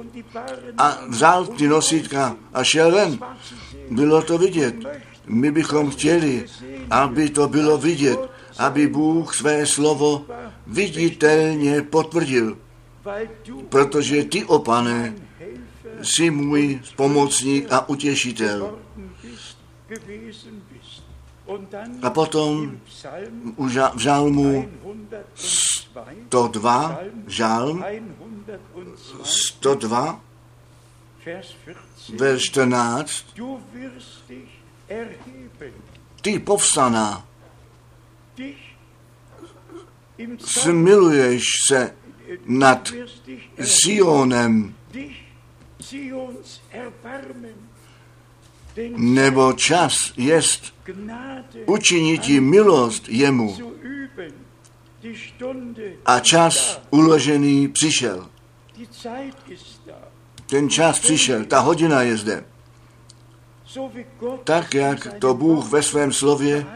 [0.78, 3.18] a vzal ty nosítka a šel ven.
[3.90, 4.74] bylo to vidět.
[5.26, 6.46] My bychom chtěli,
[6.90, 8.18] aby to bylo vidět,
[8.58, 10.26] aby Bůh své slovo
[10.66, 12.58] viditelně potvrdil,
[13.68, 15.14] protože ty, o pane,
[16.02, 18.78] jsi můj pomocník a utěšitel.
[22.02, 22.80] A potom
[23.94, 24.68] v žálmu
[26.28, 27.84] 102, žálm
[29.22, 30.20] 102,
[32.18, 33.24] verš 14,
[36.22, 37.26] ty povstaná,
[40.38, 41.94] smiluješ se
[42.46, 42.92] nad
[43.60, 44.74] Sionem,
[48.96, 50.74] nebo čas jest
[51.66, 53.56] učinit milost jemu
[56.06, 58.28] a čas uložený přišel.
[60.46, 62.44] Ten čas přišel, ta hodina je zde.
[64.44, 66.66] Tak, jak to Bůh ve svém slově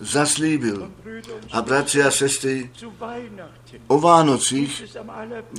[0.00, 0.92] zaslíbil.
[1.52, 2.70] A bratři a sestry,
[3.86, 4.82] o Vánocích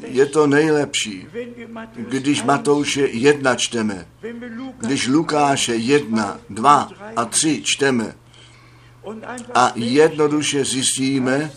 [0.03, 1.27] je to nejlepší,
[1.95, 4.07] když Matouše jedna čteme,
[4.77, 8.15] když Lukáše jedna, dva a tři čteme
[9.53, 11.51] a jednoduše zjistíme,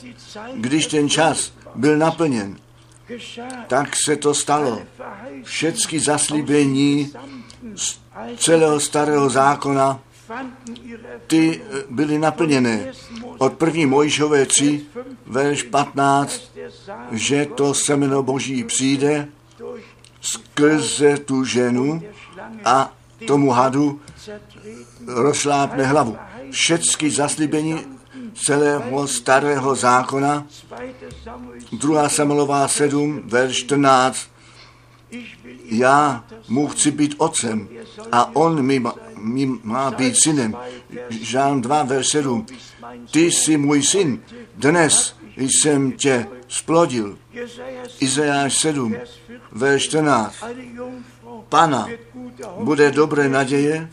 [0.55, 2.57] když ten čas byl naplněn,
[3.67, 4.83] tak se to stalo.
[5.43, 7.13] Všechny zaslíbení
[7.77, 7.99] z
[8.37, 10.01] celého starého zákona
[11.27, 12.93] ty eh, byly naplněné.
[13.39, 14.87] Od první Mojžové 3,
[15.27, 16.43] verš 15,
[17.13, 19.29] že to semeno Boží přijde
[20.21, 22.03] skrze tu ženu
[22.65, 22.93] a
[23.27, 24.01] tomu hadu
[25.07, 26.17] rozšlápne hlavu.
[26.51, 27.79] Všechny zaslíbení
[28.35, 30.47] celého starého zákona,
[31.73, 32.09] 2.
[32.09, 34.29] Samuelová 7, verš 14,
[35.65, 37.69] já mu chci být otcem
[38.13, 38.83] a on mi
[39.19, 40.57] má, mi má být synem.
[41.11, 42.47] Žán 2, verš 7.
[43.11, 44.23] Ty jsi můj syn,
[44.57, 47.19] dnes jsem tě splodil.
[48.01, 48.97] Izajáš 7,
[49.53, 50.35] verš 14.
[51.49, 51.89] Pana
[52.59, 53.91] bude dobré naděje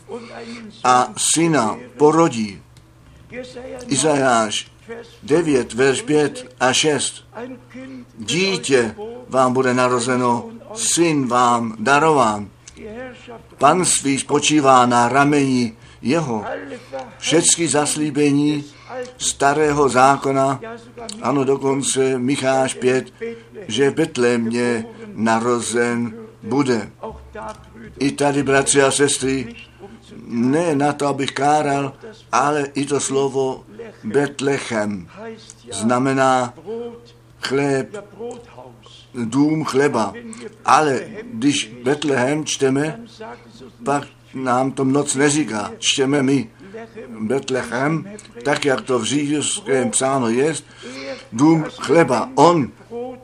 [0.84, 2.62] a syna porodí.
[3.86, 4.72] Izajáš
[5.22, 7.24] 9, verš 5 a 6.
[8.18, 8.94] Dítě
[9.28, 12.48] vám bude narozeno, syn vám darován.
[13.58, 16.44] Panství spočívá na rameni jeho.
[17.18, 18.64] Všechny zaslíbení
[19.18, 20.60] starého zákona,
[21.22, 23.12] ano dokonce Micháš 5,
[23.68, 26.90] že Betlémě narozen bude.
[27.98, 29.54] I tady, bratři a sestry,
[30.26, 31.92] ne na to, abych káral,
[32.32, 33.64] ale i to slovo
[34.04, 35.08] Betlechem
[35.72, 36.54] znamená
[37.42, 37.96] chléb,
[39.24, 40.12] dům chleba.
[40.64, 41.00] Ale
[41.32, 43.00] když Betlehem čteme,
[43.84, 45.72] pak nám to moc neříká.
[45.78, 46.50] Čteme my
[47.20, 48.04] Betlechem,
[48.44, 50.54] tak jak to v řídovském psáno je,
[51.32, 52.30] dům chleba.
[52.34, 52.70] On,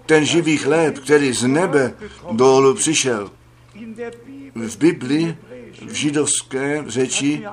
[0.07, 1.95] ten živý chléb, který z nebe
[2.33, 3.31] dolů přišel.
[4.55, 5.37] V Biblii,
[5.87, 7.45] v židovské řeči,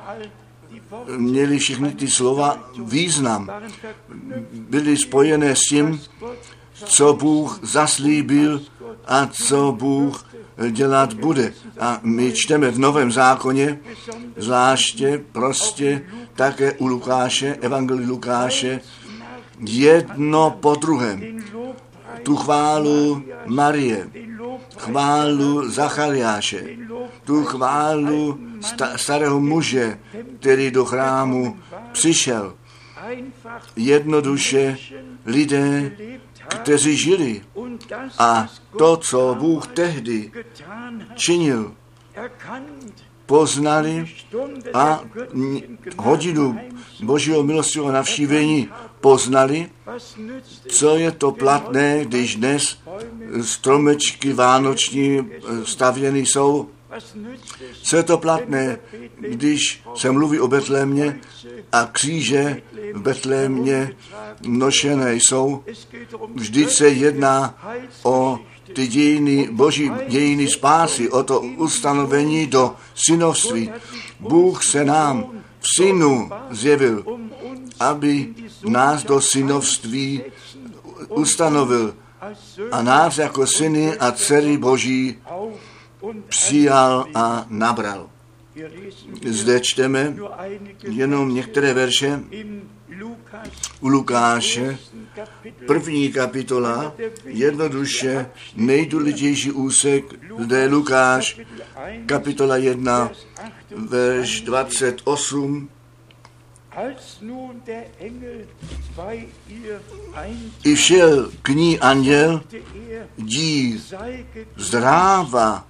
[1.18, 3.50] měli všechny ty slova význam.
[4.52, 6.02] Byly spojené s tím,
[6.86, 8.62] co Bůh zaslíbil
[9.08, 10.26] a co Bůh
[10.70, 11.54] dělat bude.
[11.80, 13.80] A my čteme v Novém zákoně,
[14.38, 16.02] zvláště prostě
[16.36, 18.82] také u Lukáše, Evangelii Lukáše,
[19.60, 21.44] jedno po druhém.
[22.24, 24.10] Tu chválu Marie,
[24.78, 26.64] chválu Zachariáše,
[27.24, 30.00] tu chválu sta- starého muže,
[30.40, 31.58] který do chrámu
[31.92, 32.54] přišel.
[33.76, 34.78] Jednoduše
[35.26, 35.92] lidé,
[36.50, 37.42] kteří žili
[38.20, 40.32] a to, co Bůh tehdy
[41.16, 41.76] činil,
[43.26, 44.10] poznali
[44.74, 45.04] a
[45.98, 46.60] hodinu
[47.04, 48.70] Božího milostivého navštívení
[49.02, 49.70] poznali,
[50.68, 52.78] co je to platné, když dnes
[53.42, 55.30] stromečky vánoční
[55.64, 56.70] stavěny jsou.
[57.84, 58.80] Co je to platné,
[59.20, 61.20] když se mluví o Betlémě
[61.72, 62.62] a kříže
[62.94, 63.96] v Betlémě
[64.48, 65.64] nošené jsou.
[66.36, 67.56] Vždyť se jedná
[68.04, 68.40] o
[68.74, 73.72] ty dějiny, boží dějiny spásy, o to ustanovení do synovství.
[74.20, 77.06] Bůh se nám v synu zjevil,
[77.80, 78.34] aby
[78.68, 80.24] nás do synovství
[81.10, 81.96] ustanovil
[82.72, 85.16] a nás jako syny a dcery boží
[86.28, 88.10] přijal a nabral.
[89.26, 90.16] Zde čteme
[90.84, 92.20] jenom některé verše
[93.80, 94.78] u Lukáše,
[95.68, 100.04] první kapitola, jednoduše nejdůležitější úsek,
[100.40, 101.40] zde je Lukáš,
[102.06, 103.12] kapitola 1,
[103.76, 105.70] verš 28.
[110.64, 112.44] I šel k ní anděl,
[113.18, 113.84] dí
[114.56, 115.68] zdráva,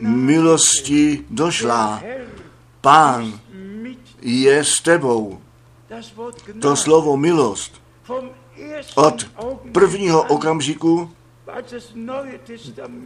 [0.00, 2.02] milosti došla,
[2.80, 3.40] pán
[4.22, 5.43] je s tebou.
[6.60, 7.82] To slovo milost
[8.94, 9.26] od
[9.72, 11.10] prvního okamžiku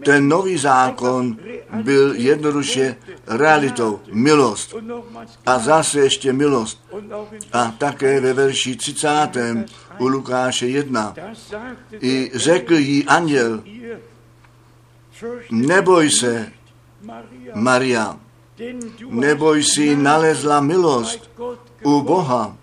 [0.04, 1.36] ten nový zákon
[1.82, 4.00] byl jednoduše realitou.
[4.12, 4.74] Milost.
[5.46, 6.84] A zase ještě milost.
[7.52, 9.08] A také ve verši 30.
[9.98, 11.14] u Lukáše 1.
[12.00, 13.62] I řekl jí anděl,
[15.50, 16.52] neboj se,
[17.54, 18.16] Maria,
[19.10, 21.30] neboj si nalezla milost
[21.84, 22.56] u Boha.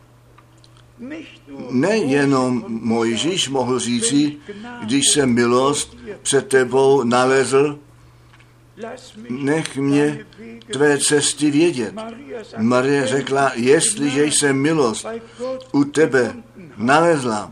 [1.71, 4.37] Nejenom Mojžíš mohl říci,
[4.83, 7.79] když jsem milost před tebou nalezl,
[9.29, 10.25] nech mě
[10.71, 11.93] tvé cesty vědět.
[12.57, 15.07] Marie řekla, jestliže jsem milost
[15.71, 16.35] u tebe
[16.77, 17.51] nalezla,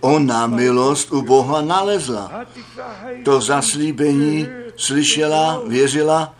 [0.00, 2.46] ona milost u Boha nalezla.
[3.24, 4.46] To zaslíbení
[4.78, 6.34] slyšela, věřila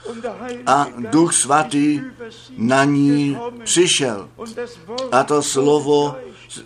[0.67, 2.01] a Duch Svatý
[2.57, 4.29] na ní přišel.
[5.13, 6.17] A to slovo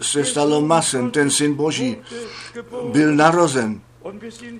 [0.00, 1.96] se stalo masem, ten syn Boží
[2.92, 3.80] byl narozen.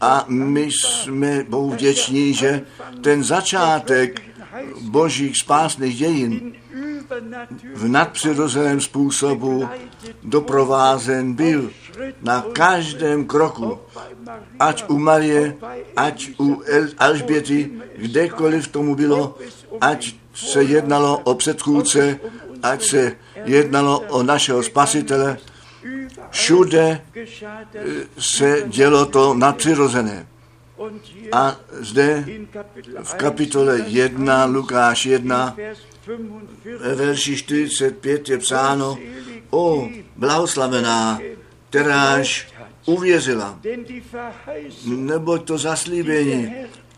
[0.00, 2.60] A my jsme Bohu vděční, že
[3.00, 4.22] ten začátek
[4.80, 6.52] božích spásných dějin
[7.74, 9.68] v nadpřirozeném způsobu
[10.22, 11.70] doprovázen byl
[12.22, 13.78] na každém kroku,
[14.58, 15.56] ať u Marie,
[15.96, 16.62] ať u
[16.98, 19.38] Alžběty, kdekoliv tomu bylo,
[19.80, 22.20] ať se jednalo o předchůdce,
[22.62, 25.38] ať se jednalo o našeho spasitele,
[26.30, 27.00] všude
[28.18, 30.26] se dělo to nadpřirozené.
[31.32, 32.24] A zde
[33.02, 35.56] v kapitole 1, Lukáš 1,
[36.78, 38.98] ve verši 45 je psáno,
[39.50, 41.20] o blahoslavená,
[41.70, 42.52] kteráž
[42.86, 43.60] uvěřila,
[44.84, 46.54] nebo to zaslíbení,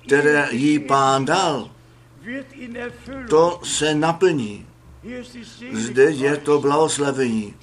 [0.06, 1.70] které jí pán dal,
[3.28, 4.66] to se naplní.
[5.72, 7.54] Zde je to blahoslavení.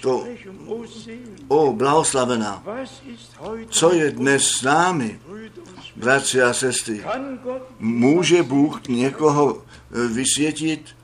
[0.00, 0.26] To,
[1.48, 2.64] o, blahoslavená.
[3.68, 5.20] Co je dnes s námi,
[5.98, 7.04] bratři a sestry?
[7.78, 10.96] Může Bůh někoho eh, vysvětit,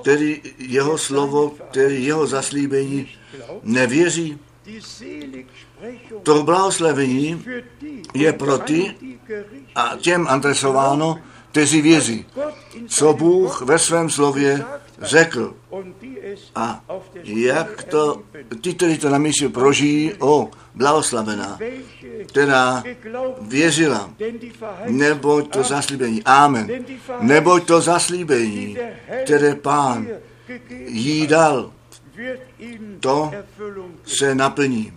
[0.00, 3.08] který jeho slovo, který jeho zaslíbení
[3.62, 4.38] nevěří?
[6.22, 7.44] To blahoslavení
[8.14, 8.94] je pro ty
[9.74, 11.18] a těm adresováno,
[11.50, 12.26] kteří věří,
[12.86, 14.64] co Bůh ve svém slově
[15.00, 15.54] řekl.
[16.54, 16.84] A
[17.24, 18.22] jak to,
[18.60, 21.58] ty, kteří to na místě prožijí, o, blahoslavená,
[22.26, 22.82] která
[23.40, 24.10] věřila,
[24.86, 26.68] neboť to zaslíbení, amen,
[27.20, 28.76] neboť to zaslíbení,
[29.24, 30.08] které pán
[30.86, 31.72] jí dal,
[33.00, 33.32] to
[34.06, 34.92] se naplní.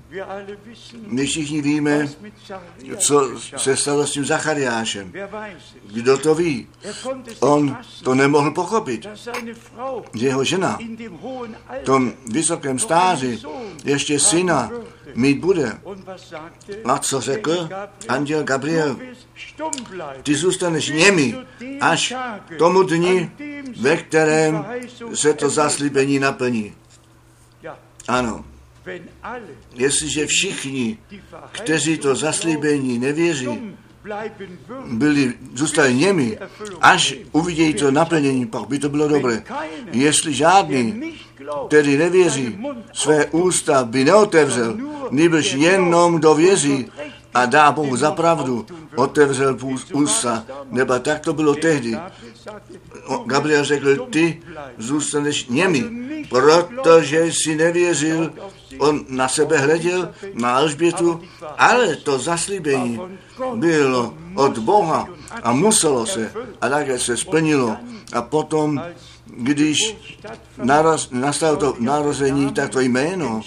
[1.08, 2.10] My všichni víme,
[2.98, 5.14] co se stalo s tím Zachariášem.
[5.94, 6.68] Kdo to ví?
[7.40, 9.08] On to nemohl pochopit.
[10.14, 10.80] Jeho žena
[11.82, 13.40] v tom vysokém stáři
[13.86, 14.72] ještě syna
[15.16, 15.78] mít bude.
[16.86, 17.70] A co řekl
[18.08, 18.98] anděl Gabriel?
[20.24, 21.36] Ty zůstaneš němi
[21.82, 22.14] až
[22.58, 23.32] tomu dni,
[23.82, 24.66] ve kterém
[25.14, 26.74] se to zaslíbení naplní.
[28.08, 28.46] Ano,
[29.74, 30.98] jestliže všichni,
[31.52, 33.76] kteří to zaslíbení nevěří,
[34.92, 36.38] byli, zůstali němi,
[36.82, 39.44] až uvidějí to naplnění, pak by to bylo dobré.
[39.92, 41.14] Jestli žádný,
[41.68, 42.58] který nevěří,
[42.94, 44.78] své ústa by neotevřel,
[45.12, 46.86] nebož jenom kdo věří
[47.34, 49.58] a dá Bohu za pravdu, otevřel
[49.94, 51.98] ústa, nebo tak to bylo tehdy.
[53.18, 54.42] Gabriel řekl, ty
[54.78, 55.84] zůstaneš němi,
[56.30, 58.32] protože jsi nevěřil,
[58.78, 61.22] on na sebe hleděl, na Alžbětu,
[61.58, 63.00] ale to zaslíbení
[63.56, 65.08] bylo od Boha
[65.44, 66.32] a muselo se,
[66.62, 67.78] a také se splnilo.
[68.14, 68.82] A potom,
[69.26, 69.98] když
[70.58, 73.42] naraz, nastalo to narození, tak to jméno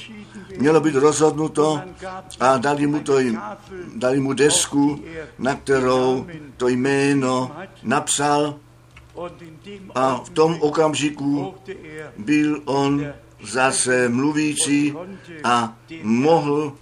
[0.59, 1.81] mělo být rozhodnuto
[2.41, 3.19] a dali mu, to,
[3.95, 5.01] dali mu desku,
[5.39, 7.51] na kterou to jméno
[7.83, 8.55] napsal
[9.95, 11.55] a v tom okamžiku
[12.17, 13.07] byl on
[13.43, 14.95] zase mluvící
[15.45, 16.73] a mohl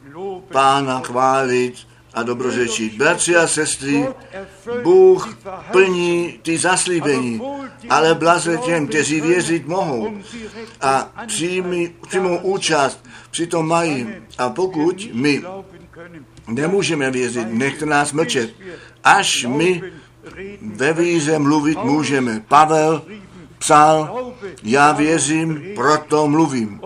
[0.53, 1.75] pána chválit
[2.15, 2.91] a dobrořečí.
[2.91, 4.07] Bratři a sestry,
[4.83, 5.39] Bůh
[5.73, 7.41] plní ty zaslíbení,
[7.91, 10.13] ale blaze těm, kteří věřit mohou
[10.81, 14.07] a přijmi, přijmou účast, přitom mají.
[14.39, 15.43] A pokud my
[16.49, 18.55] nemůžeme věřit, nechte nás mlčet,
[19.05, 19.83] až my
[20.63, 22.43] ve víře mluvit můžeme.
[22.49, 23.03] Pavel
[23.59, 26.81] psal, já věřím, proto mluvím.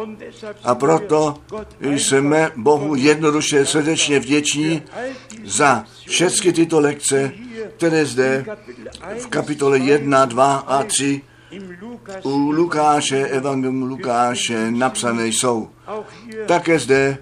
[0.65, 1.39] A proto
[1.81, 4.83] jsme Bohu jednoduše srdečně vděční
[5.45, 7.33] za všechny tyto lekce,
[7.77, 8.45] které zde
[9.19, 11.23] v kapitole 1, 2 a 3
[12.23, 15.69] u Lukáše, Evangelium Lukáše napsané jsou.
[16.47, 17.19] Také zde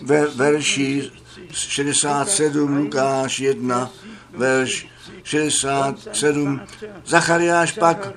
[0.00, 1.10] ve verši
[1.50, 3.90] 67 Lukáš 1,
[4.36, 4.91] verš
[5.22, 6.60] 67.
[7.06, 8.12] Zachariáš pak,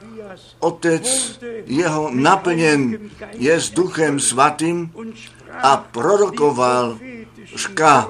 [0.59, 2.99] otec jeho naplněn
[3.31, 4.91] je s duchem svatým
[5.61, 6.99] a prorokoval
[7.55, 8.09] ška.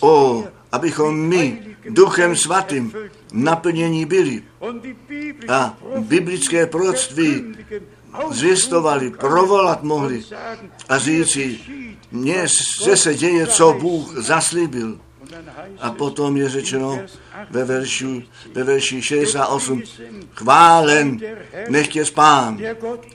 [0.00, 2.92] O, abychom my duchem svatým
[3.32, 4.42] naplnění byli
[5.48, 7.56] a biblické proroctví
[8.30, 10.24] zvěstovali, provolat mohli
[10.88, 11.58] a říci,
[12.12, 12.48] mně
[12.94, 14.98] se děje, co Bůh zaslíbil.
[15.80, 17.00] A potom je řečeno
[17.50, 19.82] ve verši, ve verši 68,
[20.34, 21.20] chválen
[21.68, 22.58] nechtě spán,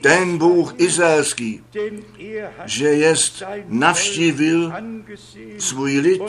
[0.00, 1.60] ten Bůh izraelský,
[2.64, 4.72] že jest navštívil
[5.58, 6.22] svůj lid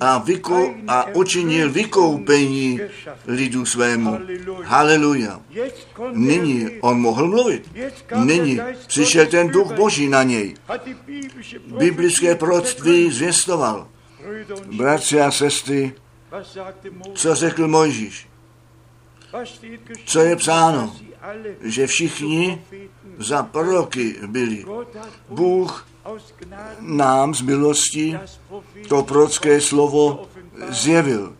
[0.00, 2.80] a, vyko, a učinil vykoupení
[3.26, 4.18] lidu svému.
[4.62, 5.40] Haleluja.
[6.12, 7.70] Nyní on mohl mluvit.
[8.24, 10.54] Nyní přišel ten duch Boží na něj.
[11.78, 13.88] Biblické proroctví zvěstoval.
[14.76, 15.94] Bratři a sestry,
[17.14, 18.28] co řekl Mojžíš?
[20.06, 20.96] Co je psáno?
[21.60, 22.62] Že všichni
[23.18, 24.64] za proroky byli.
[25.28, 25.86] Bůh
[26.80, 28.18] nám z milosti
[28.88, 30.28] to prorocké slovo
[30.68, 31.36] zjevil.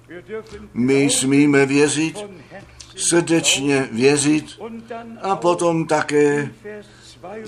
[0.74, 2.24] My smíme věřit,
[2.96, 4.46] srdečně věřit
[5.22, 6.50] a potom také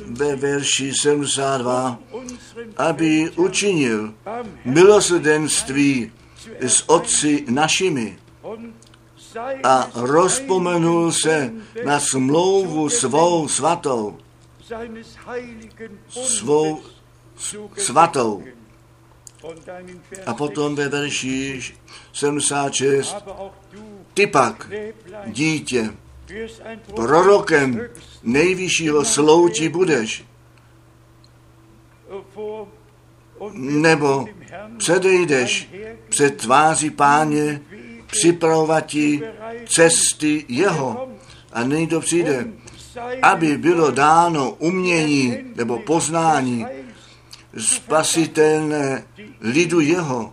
[0.07, 1.99] ve verši 72,
[2.77, 4.14] aby učinil
[4.64, 6.12] milosrdenství
[6.61, 8.18] s otci našimi
[9.62, 11.53] a rozpomenul se
[11.85, 14.18] na smlouvu svou svatou,
[16.11, 16.83] svou
[17.77, 18.45] svatou.
[20.27, 21.61] A potom ve verši
[22.12, 23.16] 76,
[24.14, 24.70] ty pak,
[25.27, 25.91] dítě,
[26.95, 27.81] prorokem
[28.22, 30.24] nejvyššího slouti budeš.
[33.55, 34.27] Nebo
[34.79, 35.70] předejdeš
[36.09, 37.61] před tváří páně
[38.07, 39.22] připravovat ti
[39.68, 41.09] cesty jeho.
[41.53, 42.47] A to přijde,
[43.22, 46.66] aby bylo dáno umění nebo poznání
[47.59, 49.05] spasitelné
[49.41, 50.33] lidu jeho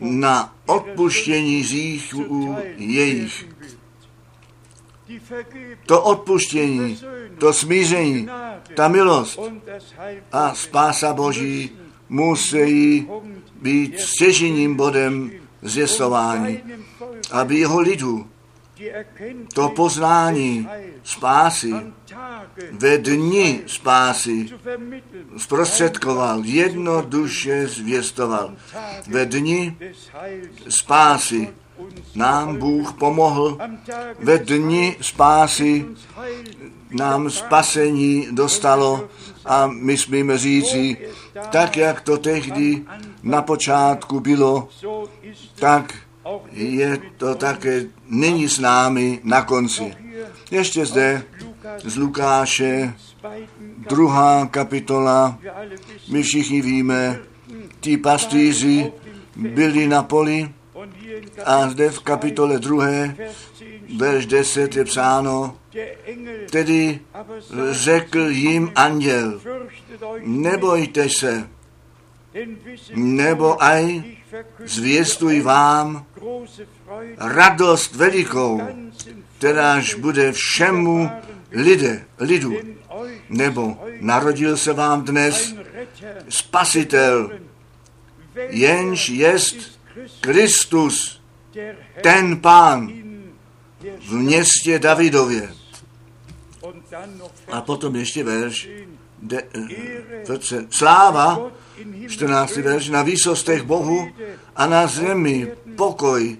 [0.00, 3.51] na odpuštění říchů jejich
[5.86, 6.98] to odpuštění,
[7.38, 8.28] to smíření,
[8.74, 9.40] ta milost
[10.32, 11.70] a spása Boží
[12.08, 13.06] musí
[13.62, 15.32] být stěžením bodem
[15.62, 16.60] zvěstování,
[17.30, 18.28] aby jeho lidu
[19.54, 20.68] to poznání
[21.02, 21.74] spásy
[22.72, 24.48] ve dni spásy
[25.36, 28.54] zprostředkoval, jednoduše zvěstoval.
[29.06, 29.76] Ve dni
[30.68, 31.48] spásy
[32.14, 33.58] nám Bůh pomohl
[34.18, 35.86] ve dni spásy,
[36.90, 39.08] nám spasení dostalo
[39.44, 40.96] a my smíme říci,
[41.50, 42.82] tak jak to tehdy
[43.22, 44.68] na počátku bylo,
[45.54, 45.94] tak
[46.52, 49.94] je to také nyní s námi na konci.
[50.50, 51.22] Ještě zde
[51.84, 52.94] z Lukáše,
[53.88, 55.38] druhá kapitola,
[56.10, 57.18] my všichni víme,
[57.80, 58.92] ti pastýři
[59.36, 60.50] byli na poli
[61.44, 62.86] a zde v kapitole 2,
[63.96, 65.56] verš 10 je psáno,
[66.50, 67.00] tedy
[67.70, 69.40] řekl jim anděl,
[70.20, 71.48] nebojte se,
[72.94, 74.02] nebo aj
[74.64, 76.06] zvěstuj vám
[77.18, 78.60] radost velikou,
[79.38, 81.10] kteráž bude všemu
[81.50, 82.56] lide, lidu,
[83.28, 85.54] nebo narodil se vám dnes
[86.28, 87.30] spasitel,
[88.48, 89.71] jenž jest
[90.20, 91.22] Kristus,
[92.02, 92.92] ten pán
[94.08, 95.54] v městě Davidově.
[97.52, 98.68] A potom ještě verš,
[99.22, 100.36] de, uh,
[100.70, 101.50] sláva,
[102.08, 102.56] 14.
[102.56, 104.08] verš, na výsostech Bohu
[104.56, 106.38] a na zemi pokoj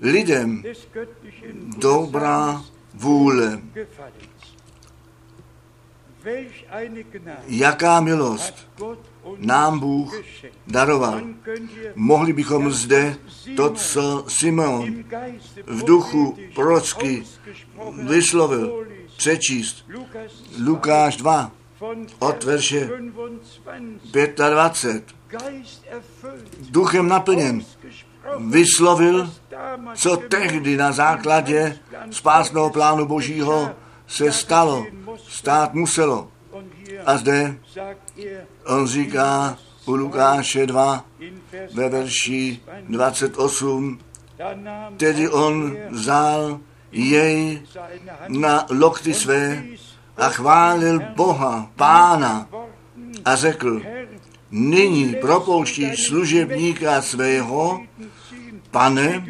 [0.00, 0.62] lidem
[1.78, 2.64] dobrá
[2.94, 3.60] vůle.
[7.46, 8.68] Jaká milost
[9.38, 10.22] nám Bůh
[10.66, 11.20] daroval.
[11.94, 13.16] Mohli bychom zde
[13.56, 15.04] to, co Simon
[15.66, 17.22] v duchu prorocky
[18.02, 19.86] vyslovil, přečíst.
[20.64, 21.50] Lukáš 2,
[22.18, 22.90] od verše
[24.12, 25.04] 25.
[26.70, 27.64] Duchem naplněn
[28.38, 29.30] vyslovil,
[29.94, 31.78] co tehdy na základě
[32.10, 33.70] spásného plánu Božího
[34.06, 34.86] se stalo,
[35.28, 36.30] stát muselo.
[37.06, 37.58] A zde
[38.66, 41.04] on říká u Lukáše 2
[41.74, 43.98] ve verši 28,
[44.96, 46.60] tedy on vzal
[46.92, 47.62] jej
[48.28, 49.64] na lokty své
[50.16, 52.48] a chválil Boha, Pána
[53.24, 53.82] a řekl,
[54.50, 57.80] nyní propouštíš služebníka svého,
[58.70, 59.26] pane,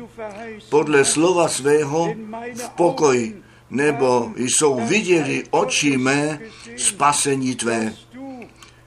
[0.70, 2.14] podle slova svého
[2.54, 6.38] v pokoji, nebo jsou viděli oči mé
[6.76, 7.92] spasení tvé,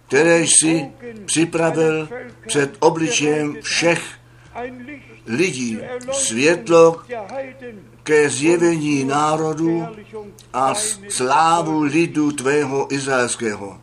[0.10, 0.86] které jsi
[1.26, 2.10] připravil
[2.47, 4.01] před obličejem všech
[5.28, 5.78] lidí,
[6.12, 7.01] světlo
[8.03, 9.88] ke zjevení národu
[10.53, 10.74] a
[11.10, 13.80] slávu lidu tvého izraelského.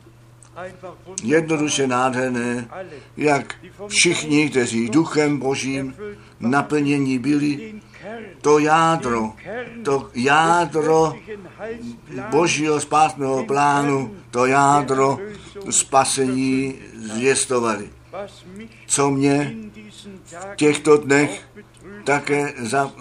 [1.22, 2.68] Jednoduše nádherné,
[3.16, 3.55] jak
[3.89, 5.95] všichni, kteří duchem božím
[6.41, 7.74] naplnění byli,
[8.41, 9.33] to jádro,
[9.85, 11.15] to jádro
[12.31, 15.19] božího spásného plánu, to jádro
[15.71, 17.91] spasení zvěstovali.
[18.87, 19.57] Co mě
[20.53, 21.49] v těchto dnech
[22.05, 22.55] také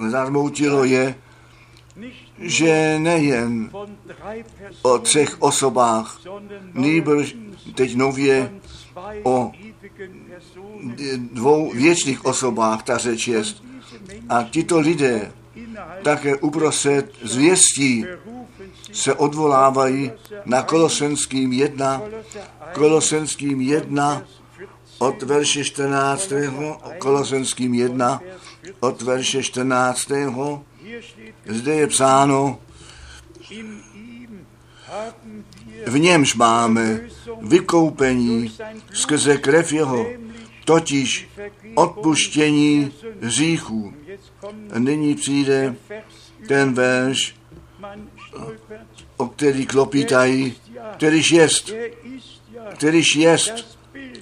[0.10, 1.16] zarmoutilo je,
[2.40, 3.70] že nejen
[4.82, 6.20] o třech osobách,
[6.74, 7.36] nýbrž
[7.76, 8.52] teď nově
[9.24, 9.52] o
[11.18, 13.44] dvou věčných osobách ta řeč je.
[14.30, 15.32] A tito lidé
[16.04, 18.06] také uprostřed zvěstí
[18.92, 20.12] se odvolávají
[20.46, 22.02] na Kolosenským 1,
[22.74, 24.22] Kolosenským 1
[24.98, 26.34] od verše 14.
[26.98, 28.22] Kolosenským 1
[28.80, 30.12] od verše 14.
[31.46, 32.60] Zde je psáno,
[35.88, 37.00] v němž máme
[37.42, 38.52] vykoupení
[38.94, 40.06] skrze krev jeho,
[40.66, 41.30] totiž
[41.76, 42.92] odpuštění
[43.22, 43.94] hříchů.
[44.78, 45.76] Nyní přijde
[46.48, 47.36] ten verš,
[49.18, 50.54] o který klopítají,
[50.98, 51.74] kterýž jest,
[52.74, 53.80] kterýž jest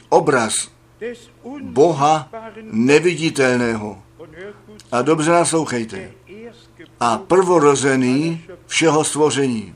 [0.10, 0.72] obraz
[1.62, 2.30] Boha
[2.62, 4.04] neviditelného.
[4.91, 6.12] A dobře naslouchejte.
[7.00, 9.76] A prvorozený všeho stvoření.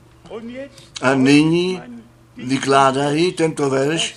[1.02, 1.82] A nyní
[2.36, 4.16] vykládají tento verš,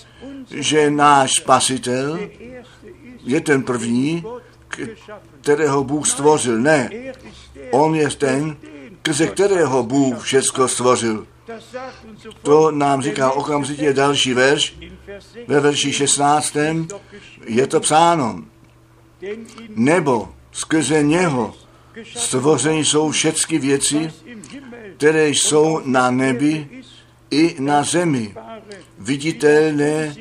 [0.54, 2.20] že náš spasitel
[3.24, 4.24] je ten první,
[5.42, 6.60] kterého Bůh stvořil.
[6.60, 6.90] Ne,
[7.72, 8.58] on je ten,
[9.02, 11.28] skrze kterého Bůh všechno stvořil.
[12.42, 14.76] To nám říká okamžitě další verš.
[15.48, 16.56] Ve verši 16.
[17.46, 18.44] je to psáno.
[19.70, 21.54] Nebo skrze něho
[22.16, 24.14] stvoření jsou všechny věci,
[24.98, 26.68] které jsou na nebi
[27.32, 28.36] i na zemi,
[29.00, 30.16] viditelné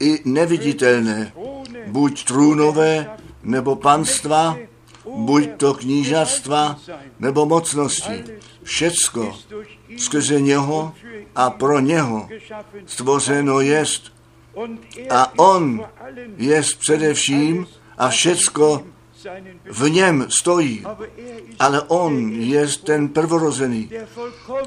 [0.00, 1.32] i neviditelné,
[1.86, 4.56] buď trůnové nebo panstva,
[5.16, 6.78] buď to knížastva
[7.18, 8.24] nebo mocnosti.
[8.62, 9.38] Všecko
[9.96, 10.92] skrze něho
[11.34, 12.28] a pro něho
[12.86, 14.12] stvořeno jest.
[15.10, 15.86] A on
[16.36, 17.66] jest především
[17.98, 18.82] a všecko
[19.64, 20.84] v něm stojí,
[21.58, 23.90] ale on je ten prvorozený,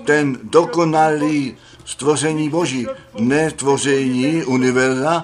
[0.06, 1.58] ten dokonalý
[1.90, 2.88] stvoření Boží,
[3.20, 5.24] ne tvoření univerza,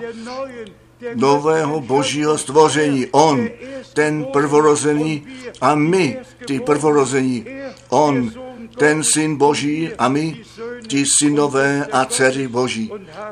[1.16, 3.08] nového božího stvoření.
[3.12, 3.50] On,
[3.94, 5.28] ten prvorozený
[5.62, 7.46] a my, ty prvorození.
[7.90, 8.32] On,
[8.78, 10.42] ten syn boží a my,
[10.88, 12.92] ti synové a dcery boží.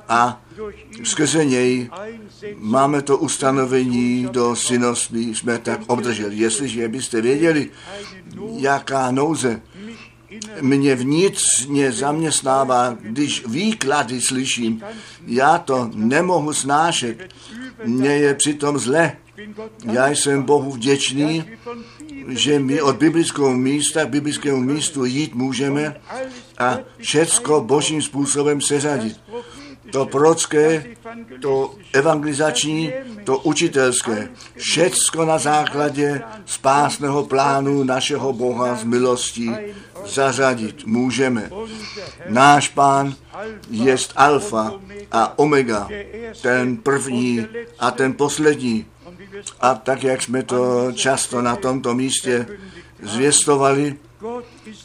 [0.10, 0.42] A
[1.04, 1.90] skrze něj
[2.58, 6.36] máme to ustanovení do synoství, jsme tak obdrželi.
[6.38, 7.70] Jestliže byste věděli,
[8.58, 9.62] jaká nouze
[10.62, 14.84] mě vnitřně zaměstnává, když výklady slyším,
[15.28, 17.18] já to nemohu snášet,
[17.86, 19.12] mně je přitom zle.
[19.92, 21.44] Já jsem Bohu vděčný,
[22.28, 25.96] že my od biblického místa k biblickému místu jít můžeme
[26.58, 29.20] a všecko božím způsobem seřadit.
[29.94, 30.86] To prorocké,
[31.42, 34.30] to evangelizační, to učitelské.
[34.58, 39.52] Všecko na základě spásného plánu našeho Boha z milostí
[40.06, 41.50] zařadit můžeme.
[42.30, 43.16] Náš pán
[43.70, 44.74] je alfa
[45.12, 45.88] a omega,
[46.42, 47.48] ten první
[47.80, 48.86] a ten poslední.
[49.62, 52.46] A tak, jak jsme to často na tomto místě
[53.02, 53.96] zvěstovali,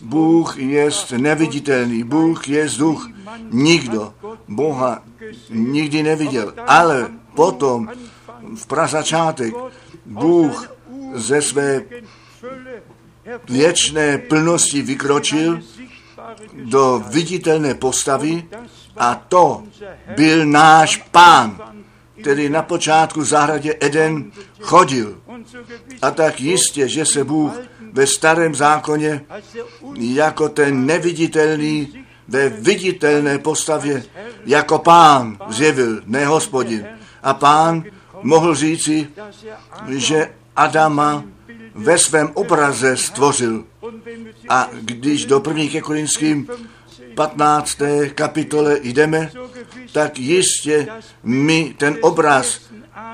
[0.03, 3.11] Bůh je neviditelný, Bůh je duch.
[3.51, 4.14] Nikdo
[4.49, 5.03] Boha
[5.51, 7.89] nikdy neviděl, ale potom
[8.57, 9.55] v prazačátek
[10.07, 10.70] Bůh
[11.14, 11.82] ze své
[13.49, 15.61] věčné plnosti vykročil
[16.53, 18.49] do viditelné postavy
[18.97, 19.62] a to
[20.16, 21.59] byl náš pán,
[22.20, 25.20] který na počátku zahradě Eden chodil.
[26.03, 27.61] A tak jistě, že se Bůh
[27.99, 29.20] ve starém zákoně
[29.99, 34.03] jako ten neviditelný ve viditelné postavě
[34.46, 36.86] jako pán zjevil, ne hospodin.
[37.22, 37.84] A pán
[38.22, 39.09] mohl říci,
[39.88, 41.24] že Adama
[41.74, 43.64] ve svém obraze stvořil.
[44.49, 46.49] A když do první ke Korinským
[47.14, 47.78] 15.
[48.14, 49.30] kapitole jdeme,
[49.92, 50.86] tak jistě
[51.22, 52.61] my ten obraz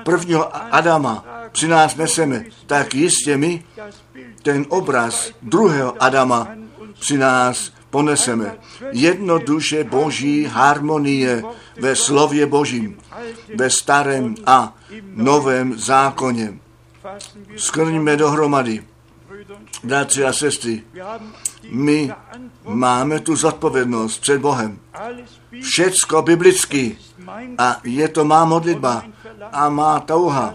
[0.03, 3.63] prvního Adama při nás neseme, tak jistě my
[4.45, 6.47] ten obraz druhého Adama
[6.99, 8.57] při nás poneseme.
[8.91, 11.43] Jednoduše boží harmonie
[11.81, 12.97] ve slově božím,
[13.55, 14.75] ve starém a
[15.15, 16.59] novém zákoně.
[17.57, 18.83] Skrníme dohromady.
[19.83, 20.83] Bratři a sestry,
[21.69, 22.13] my
[22.63, 24.79] máme tu zodpovědnost před Bohem.
[25.61, 26.97] Všecko biblicky.
[27.57, 29.03] A je to má modlitba
[29.51, 30.53] a má touha,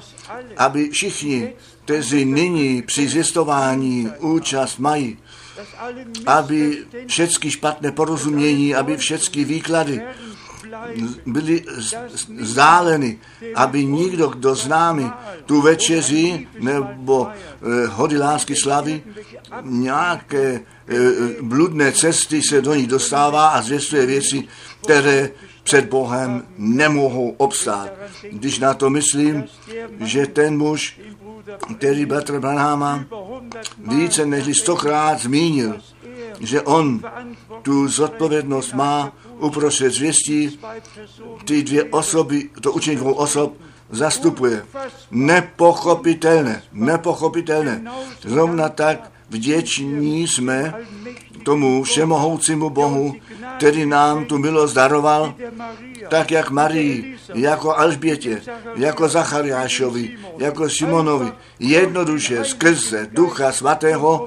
[0.56, 1.52] aby všichni,
[1.90, 5.18] kteří nyní při zjistování účast mají,
[6.26, 10.02] aby všechny špatné porozumění, aby všechny výklady
[11.26, 11.64] byly
[12.38, 13.18] zdáleny,
[13.54, 15.10] aby nikdo, kdo s námi
[15.46, 19.02] tu večeři nebo eh, hody lásky slavy,
[19.62, 20.96] nějaké eh,
[21.42, 24.48] bludné cesty se do ní dostává a zvěstuje věci,
[24.82, 25.30] které
[25.62, 27.90] před Bohem nemohou obstát.
[28.30, 29.44] Když na to myslím,
[30.00, 31.00] že ten muž,
[31.78, 33.04] který bratr Branhama
[33.78, 35.80] více než stokrát zmínil,
[36.40, 37.00] že on
[37.62, 40.60] tu zodpovědnost má uprostřed zvěstí,
[41.44, 43.54] ty dvě osoby, to učení dvou osob,
[43.90, 44.64] zastupuje.
[45.10, 47.82] Nepochopitelné, nepochopitelné.
[48.22, 50.74] Zrovna tak vděční jsme
[51.44, 53.14] tomu všemohoucímu Bohu,
[53.56, 55.34] který nám tu milost daroval,
[56.08, 58.42] tak jak Marii, jako Alžbětě,
[58.76, 64.26] jako Zachariášovi, jako Simonovi, jednoduše skrze Ducha Svatého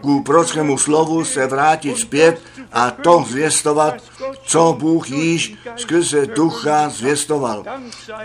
[0.00, 2.42] ku prorockému slovu se vrátit zpět
[2.72, 3.94] a to zvěstovat,
[4.42, 7.64] co Bůh již skrze ducha zvěstoval.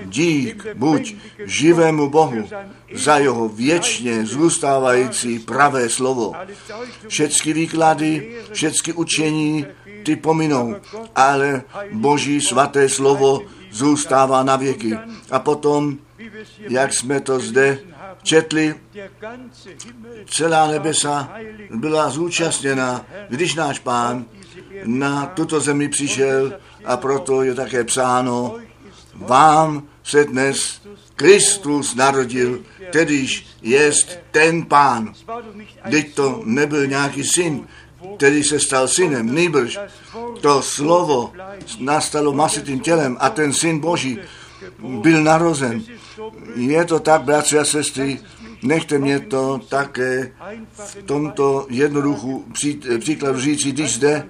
[0.06, 1.16] Dík buď
[1.46, 2.50] živému Bohu
[2.94, 5.40] za jeho věčně zůstávající
[5.70, 6.34] pravé slovo.
[7.08, 9.66] Všechny výklady, všechny učení
[10.04, 10.76] ty pominou,
[11.16, 13.42] ale Boží svaté slovo
[13.72, 14.98] zůstává na věky.
[15.32, 15.98] A potom,
[16.60, 17.80] jak jsme to zde
[18.24, 18.76] četli,
[20.30, 21.30] celá nebesa
[21.70, 24.26] byla zúčastněna, když náš pán
[24.84, 26.54] na tuto zemi přišel
[26.86, 28.56] a proto je také psáno,
[29.14, 30.82] vám se dnes
[31.18, 35.14] Kristus narodil, kterýž jest ten pán.
[35.90, 37.68] Teď to nebyl nějaký syn,
[38.18, 39.80] který se stal synem, nejbrž
[40.42, 41.34] to slovo
[41.80, 44.20] nastalo masitým tělem a ten syn Boží
[44.80, 45.84] byl narozen.
[46.56, 48.20] Je to tak, bratři a sestry,
[48.62, 50.32] nechte mě to také
[50.74, 52.46] v tomto jednoduchu
[53.00, 54.30] příkladu říci, když zde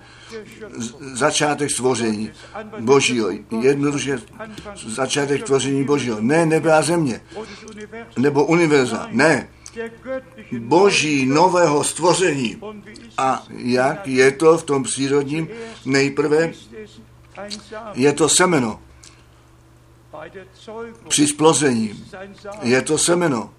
[1.13, 2.31] začátek stvoření
[2.79, 3.29] Božího.
[3.61, 4.19] Jednoduše
[4.87, 6.21] začátek stvoření Božího.
[6.21, 7.21] Ne nebe a země.
[8.17, 9.07] Nebo univerza.
[9.11, 9.49] Ne.
[10.59, 12.61] Boží nového stvoření.
[13.17, 15.47] A jak je to v tom přírodním?
[15.85, 16.51] Nejprve
[17.93, 18.79] je to semeno.
[21.07, 22.05] Při splození
[22.61, 23.53] je to semeno.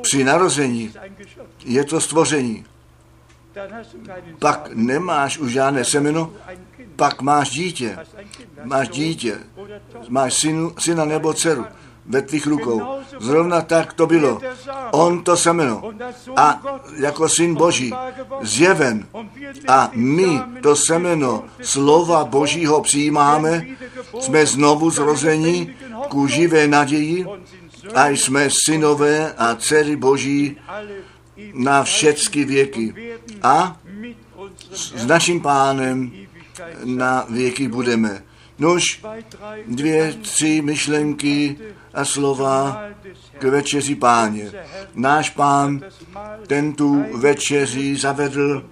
[0.00, 0.94] Při narození
[1.64, 2.64] je to stvoření.
[4.38, 6.32] Pak nemáš už žádné semeno,
[6.96, 7.98] pak máš dítě.
[8.64, 9.38] Máš dítě.
[10.08, 11.64] Máš synu, syna nebo dceru
[12.08, 12.82] ve tvých rukou.
[13.20, 14.40] Zrovna tak to bylo.
[14.90, 15.82] On to semeno.
[16.36, 16.62] A
[16.96, 17.92] jako syn Boží
[18.40, 19.06] zjeven.
[19.68, 23.66] A my to semeno slova Božího přijímáme,
[24.20, 25.74] jsme znovu zrození
[26.08, 27.26] ku živé naději
[27.94, 30.56] a jsme synové a dcery Boží
[31.54, 32.94] na všechny věky.
[33.42, 33.80] A
[34.72, 36.12] s naším pánem
[36.84, 38.22] na věky budeme.
[38.58, 39.02] Nož
[39.66, 41.56] dvě, tři myšlenky
[41.94, 42.82] a slova
[43.38, 44.50] k večeři páně.
[44.94, 45.80] Náš pán
[46.46, 48.64] ten tu večeři zavedl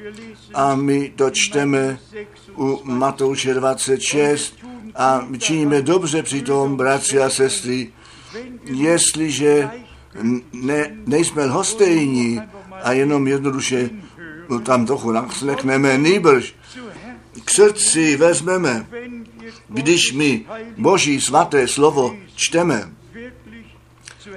[0.54, 1.98] a my to čteme
[2.58, 4.54] u Matouše 26
[4.94, 7.92] a činíme dobře při tom, bratři a sestry,
[8.64, 9.70] jestliže
[10.52, 12.40] ne, nejsme lhostejní
[12.86, 13.90] a jenom jednoduše
[14.48, 16.54] no tam trochu naslekneme, nýbrž
[17.44, 18.86] k srdci vezmeme,
[19.68, 20.46] když my
[20.78, 22.92] Boží svaté slovo čteme,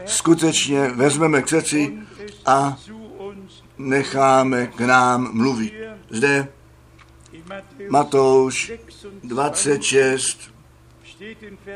[0.06, 1.98] skutečně vezmeme k srdci
[2.46, 2.78] a
[3.78, 5.74] necháme k nám mluvit.
[6.10, 6.48] Zde
[7.90, 8.72] Matouš
[9.24, 10.40] 26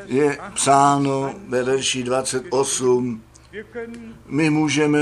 [0.05, 3.21] je psáno ve verši 28.
[4.25, 4.99] My můžeme,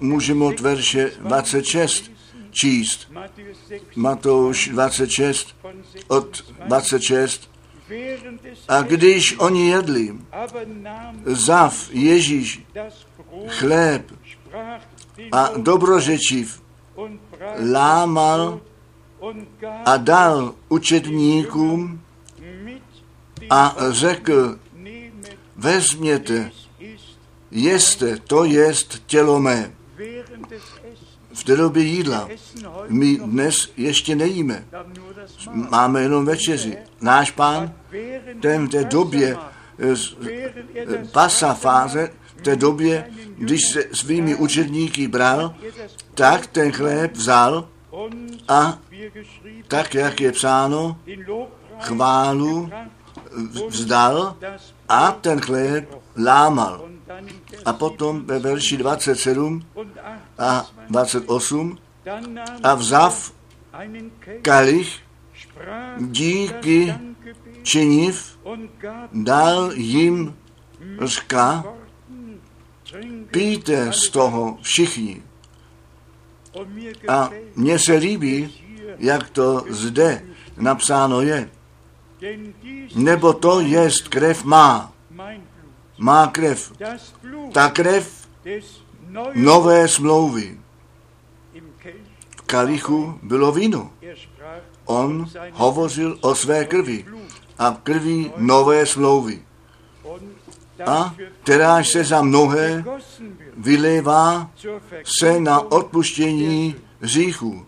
[0.00, 2.10] můžeme od verše 26
[2.50, 3.12] číst.
[3.96, 5.56] Matouš 26
[6.08, 7.50] od 26.
[8.68, 10.14] A když oni jedli,
[11.24, 12.62] zav Ježíš
[13.48, 14.12] chléb
[15.32, 16.62] a dobrořečiv
[17.72, 18.60] lámal
[19.84, 22.00] a dal učedníkům
[23.50, 24.58] a řekl,
[25.56, 26.50] vezměte,
[27.52, 29.72] jeste, to jest tělo mé.
[31.34, 32.28] V té době jídla.
[32.88, 34.64] My dnes ještě nejíme.
[35.52, 36.76] Máme jenom večeři.
[37.00, 37.72] Náš pán,
[38.40, 39.36] ten v té době
[41.12, 45.54] pasa fáze, v té době, když se svými učedníky bral,
[46.14, 47.68] tak ten chléb vzal
[48.48, 48.78] a
[49.68, 50.96] tak, jak je psáno,
[51.80, 52.70] chválu
[53.68, 54.36] vzdal
[54.88, 55.94] a ten chléb
[56.24, 56.91] lámal.
[57.64, 59.62] A potom ve verši 27
[60.38, 61.78] a 28
[62.62, 63.32] a vzav
[64.42, 65.00] kalich
[65.98, 66.94] díky
[67.62, 68.38] činiv
[69.12, 70.36] dal jim
[71.02, 71.64] řka,
[73.30, 75.22] pijte z toho všichni.
[77.08, 78.54] A mně se líbí,
[78.98, 80.22] jak to zde
[80.56, 81.50] napsáno je.
[82.94, 84.91] Nebo to jest krev má.
[86.02, 86.72] Má krev.
[87.52, 88.28] Ta krev
[89.34, 90.58] nové smlouvy.
[92.36, 93.90] V kalichu bylo víno.
[94.84, 97.04] On hovořil o své krvi
[97.58, 99.42] a v krvi nové smlouvy.
[100.86, 102.84] A kteráž se za mnohé
[103.56, 104.50] vylévá
[105.18, 107.66] se na odpuštění hříchů.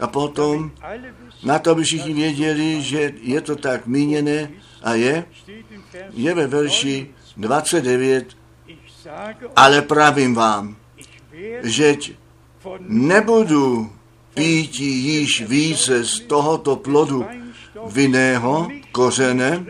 [0.00, 0.70] A potom
[1.42, 4.50] na to by všichni věděli, že je to tak míněné
[4.82, 5.24] a je,
[6.10, 8.36] je ve verši 29,
[9.56, 10.76] ale pravím vám,
[11.62, 11.96] že
[12.80, 13.92] nebudu
[14.34, 17.26] pít již více z tohoto plodu
[17.86, 19.64] vinného kořene,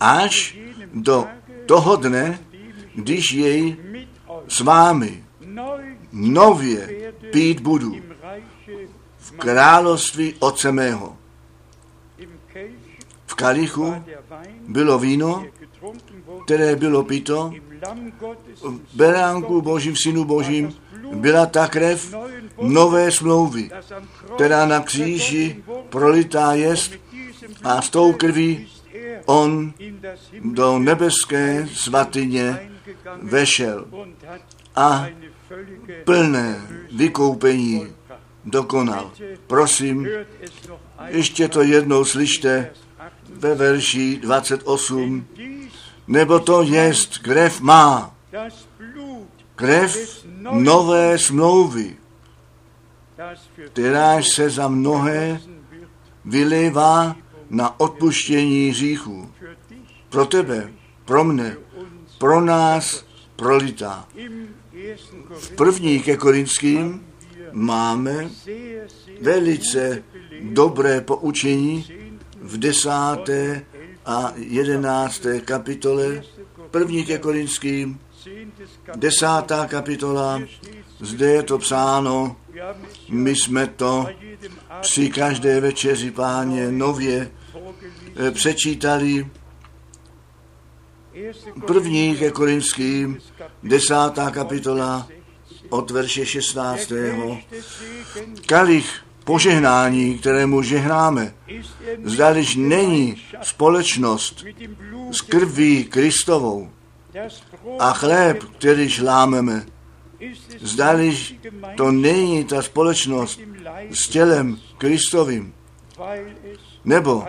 [0.00, 0.58] až
[0.94, 1.26] do
[1.66, 2.38] toho dne,
[2.94, 3.76] když jej
[4.48, 5.24] s vámi
[6.12, 7.96] nově pít budu
[9.18, 11.16] v království Otce mého.
[13.26, 14.04] V kalichu
[14.68, 15.44] bylo víno,
[16.44, 17.52] které bylo pito,
[18.62, 20.74] v beránku božím, synu božím,
[21.14, 22.14] byla ta krev
[22.62, 23.70] nové smlouvy,
[24.34, 26.92] která na kříži prolitá jest
[27.64, 28.68] a s tou krví
[29.26, 29.72] on
[30.44, 32.70] do nebeské svatyně
[33.22, 33.84] vešel
[34.76, 35.06] a
[36.04, 36.60] plné
[36.96, 37.86] vykoupení
[38.44, 39.10] dokonal.
[39.46, 40.08] Prosím,
[41.06, 42.70] ještě to jednou slyšte
[43.28, 45.26] ve verši 28,
[46.06, 48.14] nebo to jest krev má,
[49.56, 51.96] krev nové smlouvy,
[53.66, 55.40] kteráž se za mnohé
[56.24, 57.16] vylévá
[57.50, 59.30] na odpuštění hříchů.
[60.08, 60.72] Pro tebe,
[61.04, 61.56] pro mne,
[62.18, 63.04] pro nás
[63.36, 64.08] prolitá.
[65.30, 67.06] V první ke Korinským
[67.52, 68.30] máme
[69.20, 70.02] velice
[70.40, 71.86] dobré poučení
[72.42, 73.64] v desáté
[74.06, 76.22] a jedenácté kapitole,
[76.70, 78.00] první ke Korinským,
[78.96, 80.42] desátá kapitola,
[81.00, 82.36] zde je to psáno,
[83.08, 84.06] my jsme to
[84.80, 87.30] při každé večeři páně nově
[88.16, 89.26] eh, přečítali
[91.66, 93.18] první ke Korinským,
[93.62, 95.08] desátá kapitola,
[95.68, 96.92] od verše 16.
[98.46, 101.34] Kalich požehnání, kterému žehnáme,
[102.04, 104.44] zdališ není společnost
[105.10, 106.70] s krví Kristovou
[107.78, 109.66] a chléb, kterýž lámeme,
[110.60, 111.34] zdališ
[111.76, 113.40] to není ta společnost
[113.90, 115.54] s tělem Kristovým.
[116.84, 117.24] Nebo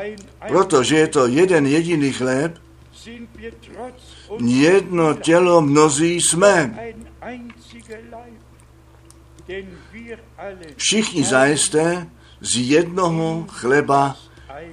[0.47, 2.57] protože je to jeden jediný chléb,
[4.45, 6.77] jedno tělo mnozí jsme.
[10.75, 12.09] Všichni zajisté
[12.41, 14.17] z jednoho chleba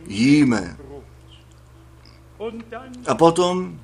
[0.06, 0.76] jíme.
[3.06, 3.80] A potom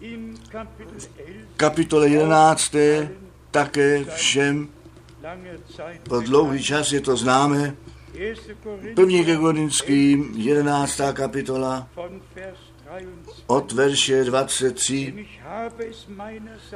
[1.53, 2.75] v kapitole 11.
[3.51, 4.69] také všem
[6.09, 7.77] Po dlouhý čas je to známe.
[8.95, 11.01] První ke Korinským, 11.
[11.13, 11.89] kapitola,
[13.47, 15.27] od verše 23.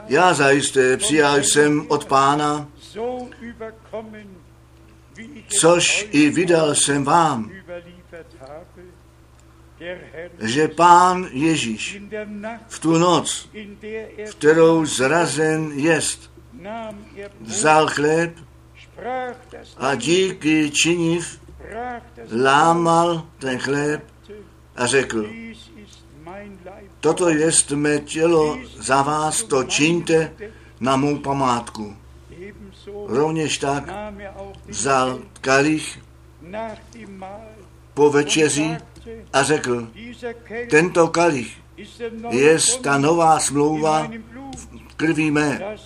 [0.07, 2.69] Já zajisté přijal jsem od pána,
[5.49, 7.51] což i vydal jsem vám,
[10.41, 12.03] že pán Ježíš
[12.69, 13.49] v tu noc,
[14.27, 16.31] v kterou zrazen jest,
[17.41, 18.37] vzal chléb
[19.77, 21.41] a díky činiv
[22.33, 24.05] lámal ten chléb
[24.77, 25.27] a řekl,
[27.01, 30.33] toto jest mé tělo za vás, to čiňte
[30.81, 31.97] na mou památku.
[33.07, 33.85] Rovněž tak
[34.69, 35.99] vzal kalich
[37.95, 38.77] po večeři
[39.33, 39.89] a řekl,
[40.71, 41.57] tento kalich
[42.31, 44.11] je ta nová smlouva
[44.89, 45.77] v krví mé.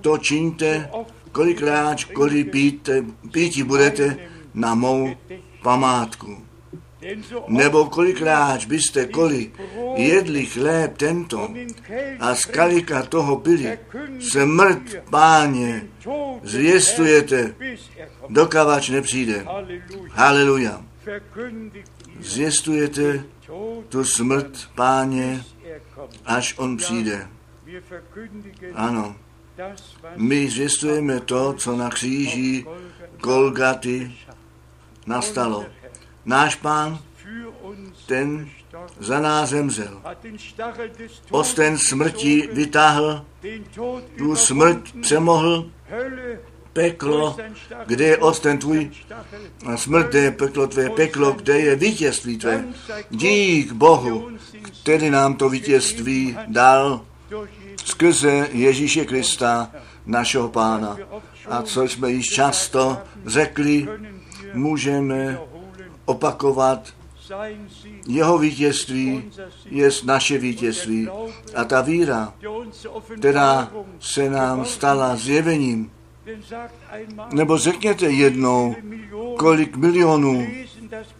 [0.00, 0.90] To čiňte,
[1.32, 4.16] kolikrát, kolik píte, píti budete
[4.54, 5.10] na mou
[5.62, 6.43] památku.
[7.48, 9.52] Nebo kolikrát byste koli
[9.94, 11.48] jedli chléb tento
[12.20, 13.78] a z kalika toho pili,
[14.20, 15.88] smrt páně
[16.42, 17.54] zvěstujete,
[18.28, 19.46] dokavač nepřijde.
[20.10, 20.84] Haleluja.
[22.20, 23.24] Zvěstujete
[23.88, 25.44] tu smrt páně,
[26.24, 27.28] až on přijde.
[28.74, 29.16] Ano.
[30.16, 32.66] My zvěstujeme to, co na kříži
[33.20, 34.12] Golgaty
[35.06, 35.66] nastalo.
[36.24, 36.98] Náš pán,
[38.06, 38.48] ten
[38.98, 40.02] za nás zemřel.
[41.30, 43.24] Osten smrti vytáhl,
[44.18, 45.70] tu smrt přemohl,
[46.72, 47.36] peklo,
[47.86, 48.90] kde je osten tvůj,
[49.66, 52.64] a smrt, kde je peklo tvé, peklo, kde je vítězství tvé.
[53.10, 54.30] Dík Bohu,
[54.82, 57.00] který nám to vítězství dal
[57.84, 59.70] skrze Ježíše Krista,
[60.06, 60.96] našeho pána.
[61.50, 63.88] A co jsme již často řekli,
[64.54, 65.38] můžeme
[66.04, 66.94] opakovat,
[68.06, 69.30] jeho vítězství
[69.64, 71.08] je naše vítězství.
[71.54, 72.34] A ta víra,
[73.18, 75.90] která se nám stala zjevením,
[77.32, 78.74] nebo řekněte jednou,
[79.36, 80.46] kolik milionů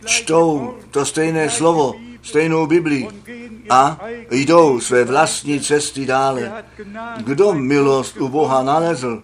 [0.04, 3.08] čtou to stejné slovo, stejnou Biblii
[3.70, 6.64] a jdou své vlastní cesty dále.
[7.16, 9.22] Kdo milost u Boha nalezl?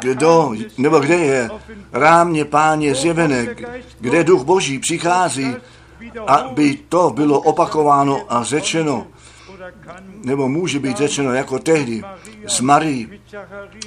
[0.00, 1.50] Kdo, nebo kde je
[1.92, 3.46] rámě páně zjevené,
[4.00, 5.56] kde duch boží přichází,
[6.26, 9.06] aby to bylo opakováno a řečeno,
[10.24, 12.02] nebo může být řečeno jako tehdy
[12.46, 13.20] s Marí,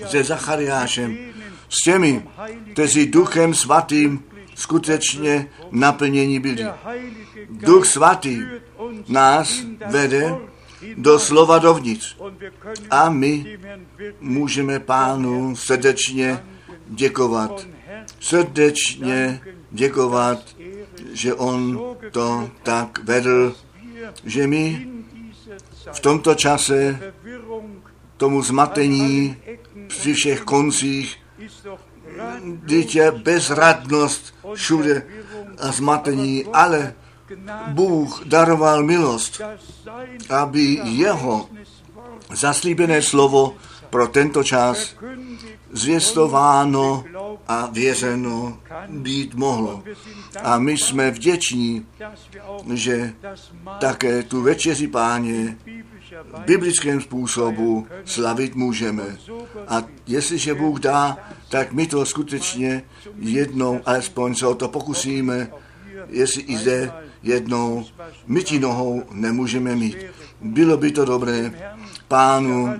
[0.08, 1.18] se Zachariášem,
[1.70, 2.26] s těmi,
[2.74, 4.24] kteří duchem svatým
[4.56, 6.66] skutečně naplnění byli.
[7.50, 8.42] Duch svatý
[9.08, 9.54] nás
[9.88, 10.36] vede
[10.98, 12.18] do slova dovnitř.
[12.90, 13.60] A my
[14.20, 16.44] můžeme pánu srdečně
[16.88, 17.68] děkovat.
[18.20, 20.40] Srdečně děkovat,
[21.14, 23.56] že on to tak vedl,
[24.26, 24.88] že my
[25.92, 27.00] v tomto čase
[28.18, 29.38] tomu zmatení
[29.88, 31.18] při všech koncích,
[32.66, 35.04] dítě bezradnost všude
[35.58, 36.94] a zmatení, ale
[37.68, 39.42] Bůh daroval milost,
[40.30, 41.50] aby jeho
[42.34, 43.56] zaslíbené slovo
[43.90, 44.96] pro tento čas
[45.72, 47.04] zvěstováno
[47.48, 48.58] a věřeno
[48.88, 49.84] být mohlo.
[50.44, 51.86] A my jsme vděční,
[52.74, 53.14] že
[53.80, 55.58] také tu večeři páně
[56.34, 59.18] v biblickém způsobu slavit můžeme.
[59.68, 61.18] A jestliže Bůh dá,
[61.50, 62.84] tak my to skutečně
[63.20, 65.52] jednou alespoň se o to pokusíme,
[66.10, 66.92] jestli i zde
[67.24, 67.86] jednou
[68.28, 69.98] mytí nohou nemůžeme mít.
[70.42, 71.52] Bylo by to dobré
[72.08, 72.74] pánu,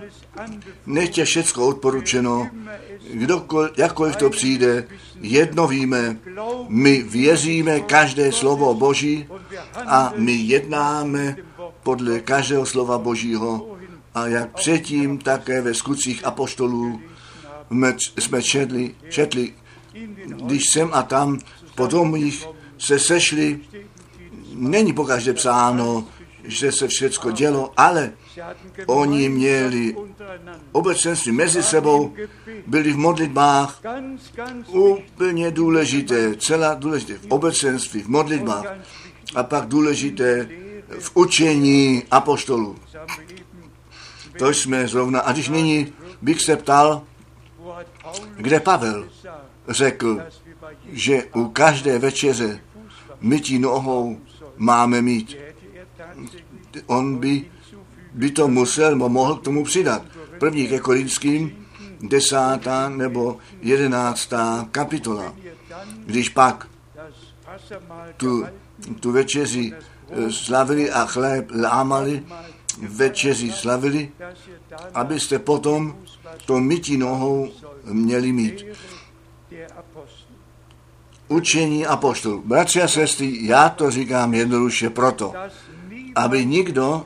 [0.86, 2.50] nechtě všecko odporučeno,
[3.14, 4.88] kdokoliv, jakkoliv to přijde,
[5.22, 6.18] jedno víme,
[6.68, 9.26] my věříme každé slovo Boží
[9.86, 11.36] a my jednáme
[11.84, 13.68] podle každého slova Božího.
[14.14, 17.02] A jak předtím, také ve skutcích apoštolů
[18.20, 19.54] jsme četli, četli
[20.26, 21.40] když jsem a tam
[21.76, 23.60] po domích se sešli,
[24.62, 26.08] není pokaždé psáno,
[26.44, 28.12] že se všecko dělo, ale
[28.86, 29.96] oni měli
[30.72, 32.14] obecenství mezi sebou,
[32.68, 33.82] byli v modlitbách,
[34.68, 38.66] úplně důležité, celá důležité v obecenství, v modlitbách
[39.36, 40.50] a pak důležité
[41.00, 42.76] v učení apoštolů.
[44.40, 47.02] To jsme zrovna, a když nyní bych se ptal,
[48.36, 49.10] kde Pavel
[49.70, 50.22] řekl,
[50.92, 52.60] že u každé večeře
[53.22, 54.18] mytí nohou
[54.62, 55.38] máme mít.
[56.86, 57.46] On by,
[58.14, 60.02] by to musel, nebo mohl k tomu přidat.
[60.40, 61.66] První ke Korinským,
[62.02, 65.34] desátá nebo jedenáctá kapitola.
[66.06, 66.68] Když pak
[68.18, 68.46] tu,
[69.00, 72.24] tu večeři eh, slavili a chléb lámali,
[72.78, 74.12] večeři slavili,
[74.94, 75.96] abyste potom
[76.46, 77.52] to mytí nohou
[77.84, 78.66] měli mít.
[81.32, 82.42] Učení apoštolů.
[82.46, 85.34] Bratři a sestry, já to říkám jednoduše proto,
[86.16, 87.04] aby nikdo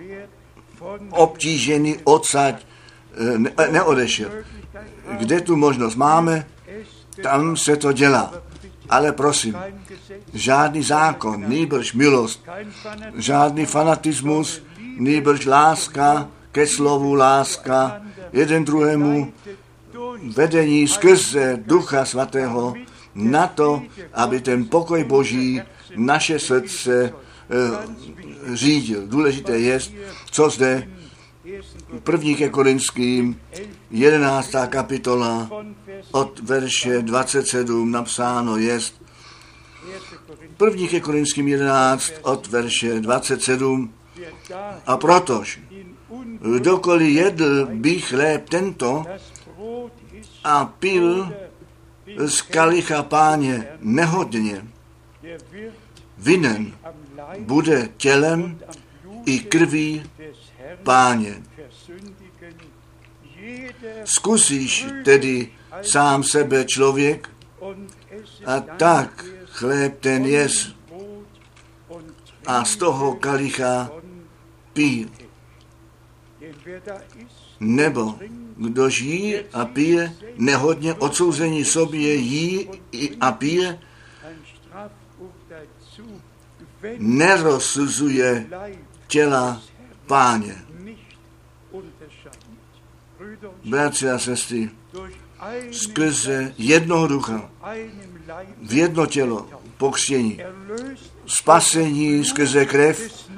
[1.10, 2.66] obtížený odsaď
[3.14, 4.30] eh, ne, neodešel.
[5.18, 6.48] Kde tu možnost máme,
[7.24, 8.34] tam se to dělá.
[8.90, 9.58] Ale prosím,
[10.34, 12.46] žádný zákon, nýbrž milost,
[13.16, 14.64] žádný fanatismus,
[14.98, 18.02] nýbrž láska, ke slovu láska,
[18.34, 19.34] jeden druhému
[20.36, 22.74] vedení skrze Ducha Svatého
[23.16, 25.62] na to, aby ten pokoj Boží
[25.96, 27.14] naše srdce e,
[28.56, 29.08] řídil.
[29.08, 29.80] Důležité je,
[30.32, 30.88] co zde
[32.04, 33.40] první ke Korinským,
[33.92, 34.52] 11.
[34.70, 35.50] kapitola
[36.12, 39.02] od verše 27 napsáno jest.
[40.58, 43.94] První ke Korinským 11 od verše 27
[44.86, 45.60] a protož
[46.42, 49.06] kdokoliv jedl by chléb tento
[50.44, 51.34] a pil
[52.18, 54.68] z kalicha páně nehodně,
[56.18, 56.74] vinen
[57.40, 58.60] bude tělem
[59.26, 60.04] i krví
[60.84, 61.44] páně.
[64.04, 65.52] Zkusíš tedy
[65.82, 67.30] sám sebe člověk
[68.46, 70.76] a tak chléb ten jest
[72.46, 73.92] a z toho kalicha
[74.74, 75.12] pí.
[77.66, 78.16] Nebo
[78.58, 82.70] kdo jí a pije, nehodně odsouzení sobě jí
[83.22, 83.80] a pije,
[86.98, 88.48] nerozsuzuje
[89.08, 89.62] těla
[90.08, 90.56] páně.
[93.66, 94.70] Bratři a sestry,
[95.72, 97.50] skrze jednoho ducha,
[98.62, 100.40] v jedno tělo, pokřtění,
[101.26, 103.30] spasení skrze krev,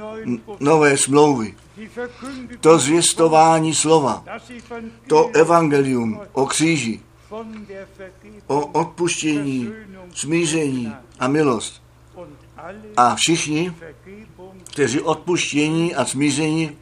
[0.60, 1.56] nové smlouvy,
[2.60, 4.24] to zvěstování slova,
[5.08, 7.02] to evangelium o kříži,
[8.48, 9.72] o odpuštění,
[10.14, 11.84] smíření a milost.
[12.98, 13.74] A všichni,
[14.64, 16.78] kteří odpuštění a smíření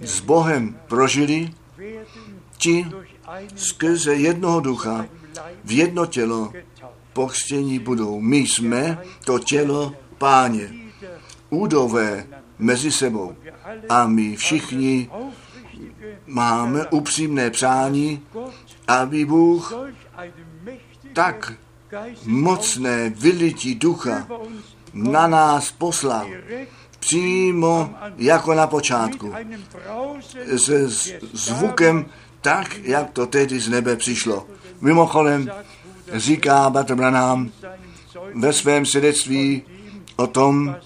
[0.00, 1.50] s Bohem prožili,
[2.58, 2.86] ti
[3.56, 5.06] skrze jednoho ducha
[5.64, 6.52] v jedno tělo
[7.12, 8.20] pokřtění budou.
[8.20, 10.72] My jsme to tělo páně,
[11.50, 12.26] údové
[12.58, 13.36] mezi sebou.
[13.88, 15.10] A my všichni
[16.26, 18.22] máme upřímné přání,
[18.88, 19.72] aby Bůh
[21.12, 21.52] tak
[22.26, 24.26] mocné vylití ducha
[24.92, 26.26] na nás poslal
[26.98, 29.32] přímo jako na počátku.
[30.56, 30.88] Se
[31.32, 32.06] zvukem
[32.40, 34.46] tak, jak to tehdy z nebe přišlo.
[34.80, 35.50] Mimochodem,
[36.12, 36.96] říká Batr
[38.34, 39.62] ve svém svědectví
[40.16, 40.76] o tom,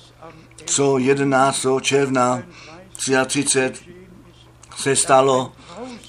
[0.65, 1.67] co 11.
[1.81, 2.43] června
[2.99, 3.73] 33
[4.77, 5.53] se stalo,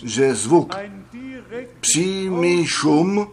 [0.04, 0.76] že zvuk,
[1.80, 3.28] přímý šum,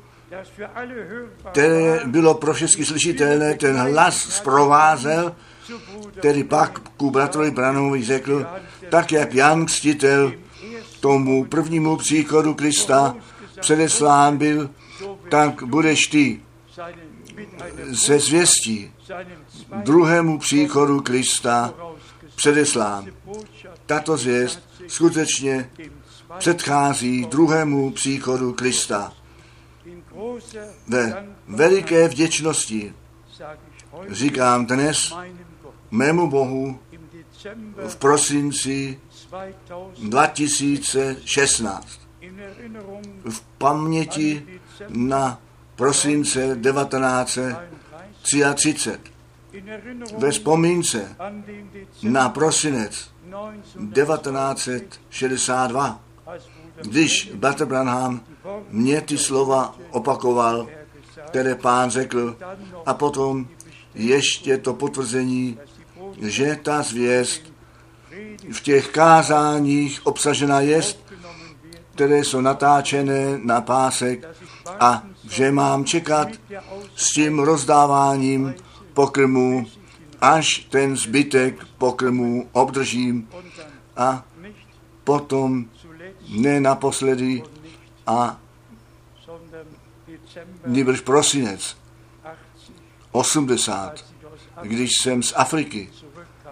[1.50, 5.36] které bylo pro všechny slyšitelné, ten hlas zprovázel,
[6.18, 8.46] který pak ku bratrovi Branovi řekl,
[8.90, 10.32] tak jak Jan Kstitel
[11.00, 13.16] tomu prvnímu příchodu Krista
[13.60, 14.70] předeslán byl,
[15.30, 16.40] tak budeš ty
[17.94, 18.92] se zvěstí
[19.82, 21.74] druhému příchodu Krista
[22.36, 23.06] předeslán.
[23.86, 25.70] Tato zvěst skutečně
[26.38, 29.12] předchází druhému příchodu Krista.
[30.88, 32.94] Ve veliké vděčnosti
[34.08, 35.14] říkám dnes
[35.90, 36.78] mému Bohu
[37.88, 39.00] v prosinci
[40.02, 41.88] 2016
[43.30, 44.46] v paměti
[44.88, 45.40] na
[45.76, 48.44] prosince 1933
[50.18, 51.16] ve vzpomínce
[52.02, 53.10] na prosinec
[53.94, 56.00] 1962,
[56.82, 58.20] když Bratr Branham
[58.70, 60.68] mě ty slova opakoval,
[61.26, 62.36] které pán řekl,
[62.86, 63.46] a potom
[63.94, 65.58] ještě to potvrzení,
[66.20, 67.42] že ta zvěst
[68.52, 71.06] v těch kázáních obsažena jest,
[71.94, 74.26] které jsou natáčené na pásek
[74.80, 76.28] a že mám čekat
[76.96, 78.54] s tím rozdáváním
[78.96, 79.66] pokrmu,
[80.20, 83.28] až ten zbytek pokrmu obdržím
[83.96, 84.24] a
[85.04, 85.68] potom
[86.28, 87.42] ne naposledy
[88.06, 88.40] a
[90.66, 91.76] nýbrž prosinec
[93.12, 94.04] 80,
[94.62, 95.88] když jsem z Afriky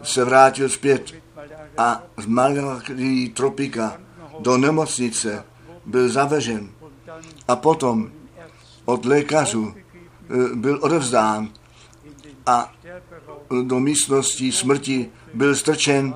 [0.02, 1.14] se vrátil zpět
[1.78, 4.00] a z Malakry Tropika
[4.40, 5.44] do nemocnice
[5.86, 6.68] byl zavežen.
[7.48, 8.12] A potom
[8.84, 11.48] od lékařů eh, byl odevzdán
[12.46, 12.72] a
[13.62, 16.14] do místnosti smrti byl strčen.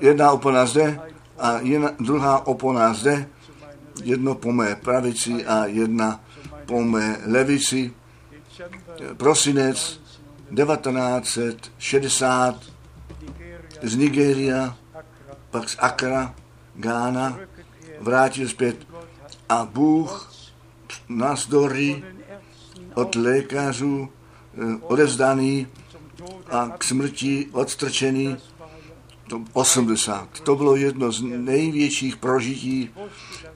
[0.00, 1.00] Jedna opona zde
[1.38, 3.28] a jedna, druhá opona zde,
[4.02, 6.20] jedno po mé pravici a jedna
[6.66, 7.92] po mé levici.
[9.16, 10.00] Prosinec
[10.56, 12.54] 1960
[13.82, 14.76] z Nigeria,
[15.50, 16.34] pak z Akra,
[16.74, 17.38] Gána,
[18.00, 18.86] vrátil zpět.
[19.48, 20.32] A Bůh
[21.08, 22.04] navzdory
[22.94, 24.08] od lékařů
[24.80, 25.66] odevzdaný
[26.50, 28.36] a k smrti odstrčený
[29.28, 30.40] to 80.
[30.40, 32.90] To bylo jedno z největších prožití.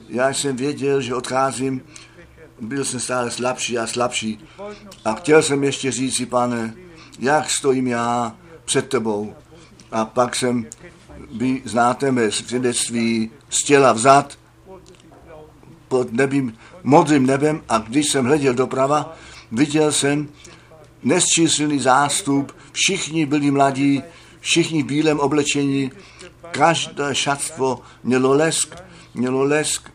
[0.09, 1.81] Já jsem věděl, že odcházím,
[2.61, 4.39] byl jsem stále slabší a slabší.
[5.05, 6.73] A chtěl jsem ještě říct si, pane,
[7.19, 9.35] jak stojím já před tebou.
[9.91, 10.65] A pak jsem,
[11.31, 14.37] vy znáte mé svědectví, z těla vzad,
[15.87, 19.15] pod nebím, modrým nebem a když jsem hleděl doprava,
[19.51, 20.29] viděl jsem
[21.03, 24.03] nesčíslný zástup, všichni byli mladí,
[24.39, 25.91] všichni v bílém oblečení,
[26.51, 28.75] každé šatstvo mělo lesk,
[29.13, 29.89] mělo lesk,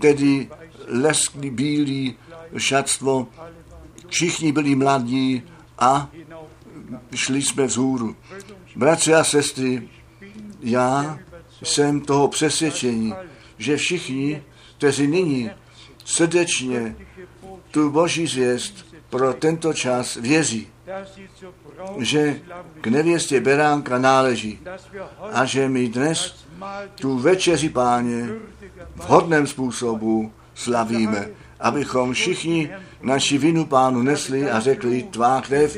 [0.00, 0.48] tedy
[0.86, 2.16] leskný bílý
[2.58, 3.26] šatstvo,
[4.08, 5.42] všichni byli mladí
[5.78, 6.10] a
[7.14, 8.16] šli jsme vzhůru.
[8.76, 9.88] Bratři a sestry,
[10.60, 11.18] já
[11.62, 13.14] jsem toho přesvědčení,
[13.58, 14.42] že všichni,
[14.76, 15.50] kteří nyní
[16.04, 16.96] srdečně
[17.70, 20.68] tu boží zvěst pro tento čas věří,
[21.98, 22.40] že
[22.80, 24.60] k nevěstě beránka náleží
[25.32, 26.34] a že my dnes
[26.94, 28.28] tu večeři páně
[28.96, 31.28] v hodném způsobu slavíme,
[31.60, 32.70] abychom všichni
[33.02, 35.76] naši vinu pánu nesli a řekli, tvá krev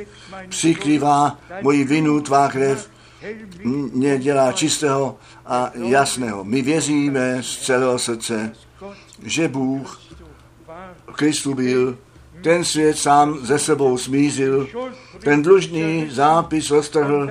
[0.48, 2.90] přikrývá moji vinu, tvá krev
[3.92, 6.44] mě dělá čistého a jasného.
[6.44, 8.52] My věříme z celého srdce,
[9.22, 10.00] že Bůh
[11.12, 11.98] Kristu byl
[12.42, 14.68] ten svět sám ze sebou smířil,
[15.24, 17.30] ten dlužný zápis roztrhl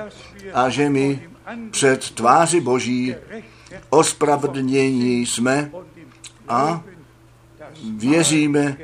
[0.54, 1.30] a že my
[1.72, 3.16] před tváři Boží
[3.90, 5.72] ospravedlnění jsme
[6.48, 6.82] a
[7.98, 8.78] věříme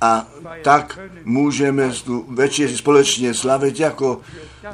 [0.00, 0.26] a
[0.62, 4.20] tak můžeme tu večeři společně slavit jako
[4.64, 4.70] e,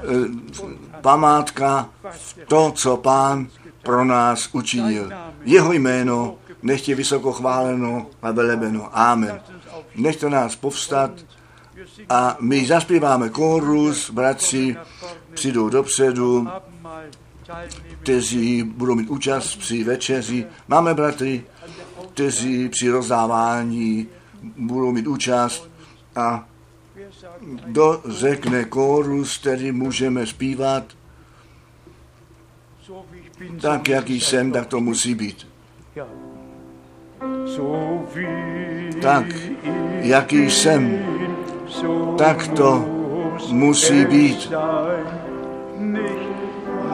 [1.01, 1.91] památka
[2.49, 3.49] to, co pán
[3.83, 5.11] pro nás učinil.
[5.45, 8.89] Jeho jméno nechtě vysoko chváleno a velebeno.
[8.93, 9.41] Amen
[9.99, 11.11] nechte nás povstat
[12.09, 14.77] a my zaspíváme kórus, bratři
[15.35, 16.49] přijdou dopředu,
[18.03, 20.47] kteří budou mít účast při večeři.
[20.69, 21.45] Máme bratry,
[22.13, 24.09] kteří při rozdávání
[24.57, 25.71] budou mít účast
[26.17, 26.49] a
[27.65, 30.85] kdo řekne kórus, který můžeme zpívat,
[33.61, 35.48] tak, jaký jsem, tak to musí být
[39.03, 39.25] tak,
[40.01, 40.99] jaký jsem,
[42.19, 42.85] tak to
[43.51, 44.53] musí být.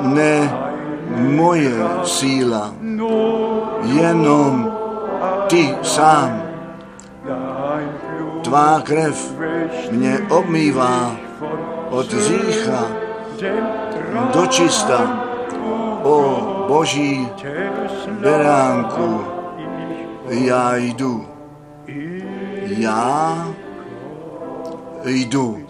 [0.02, 0.54] Ne
[1.16, 1.72] moje
[2.04, 2.74] síla,
[3.84, 4.72] jenom
[5.46, 6.42] ty sám.
[8.42, 9.34] Tvá krev
[9.90, 11.16] mě obmývá
[11.90, 12.86] od řícha
[14.34, 15.20] do čista.
[16.02, 17.28] O Boží
[18.20, 19.24] beránku,
[20.30, 21.28] já jdu.
[22.78, 23.54] Já
[25.04, 25.63] jdu.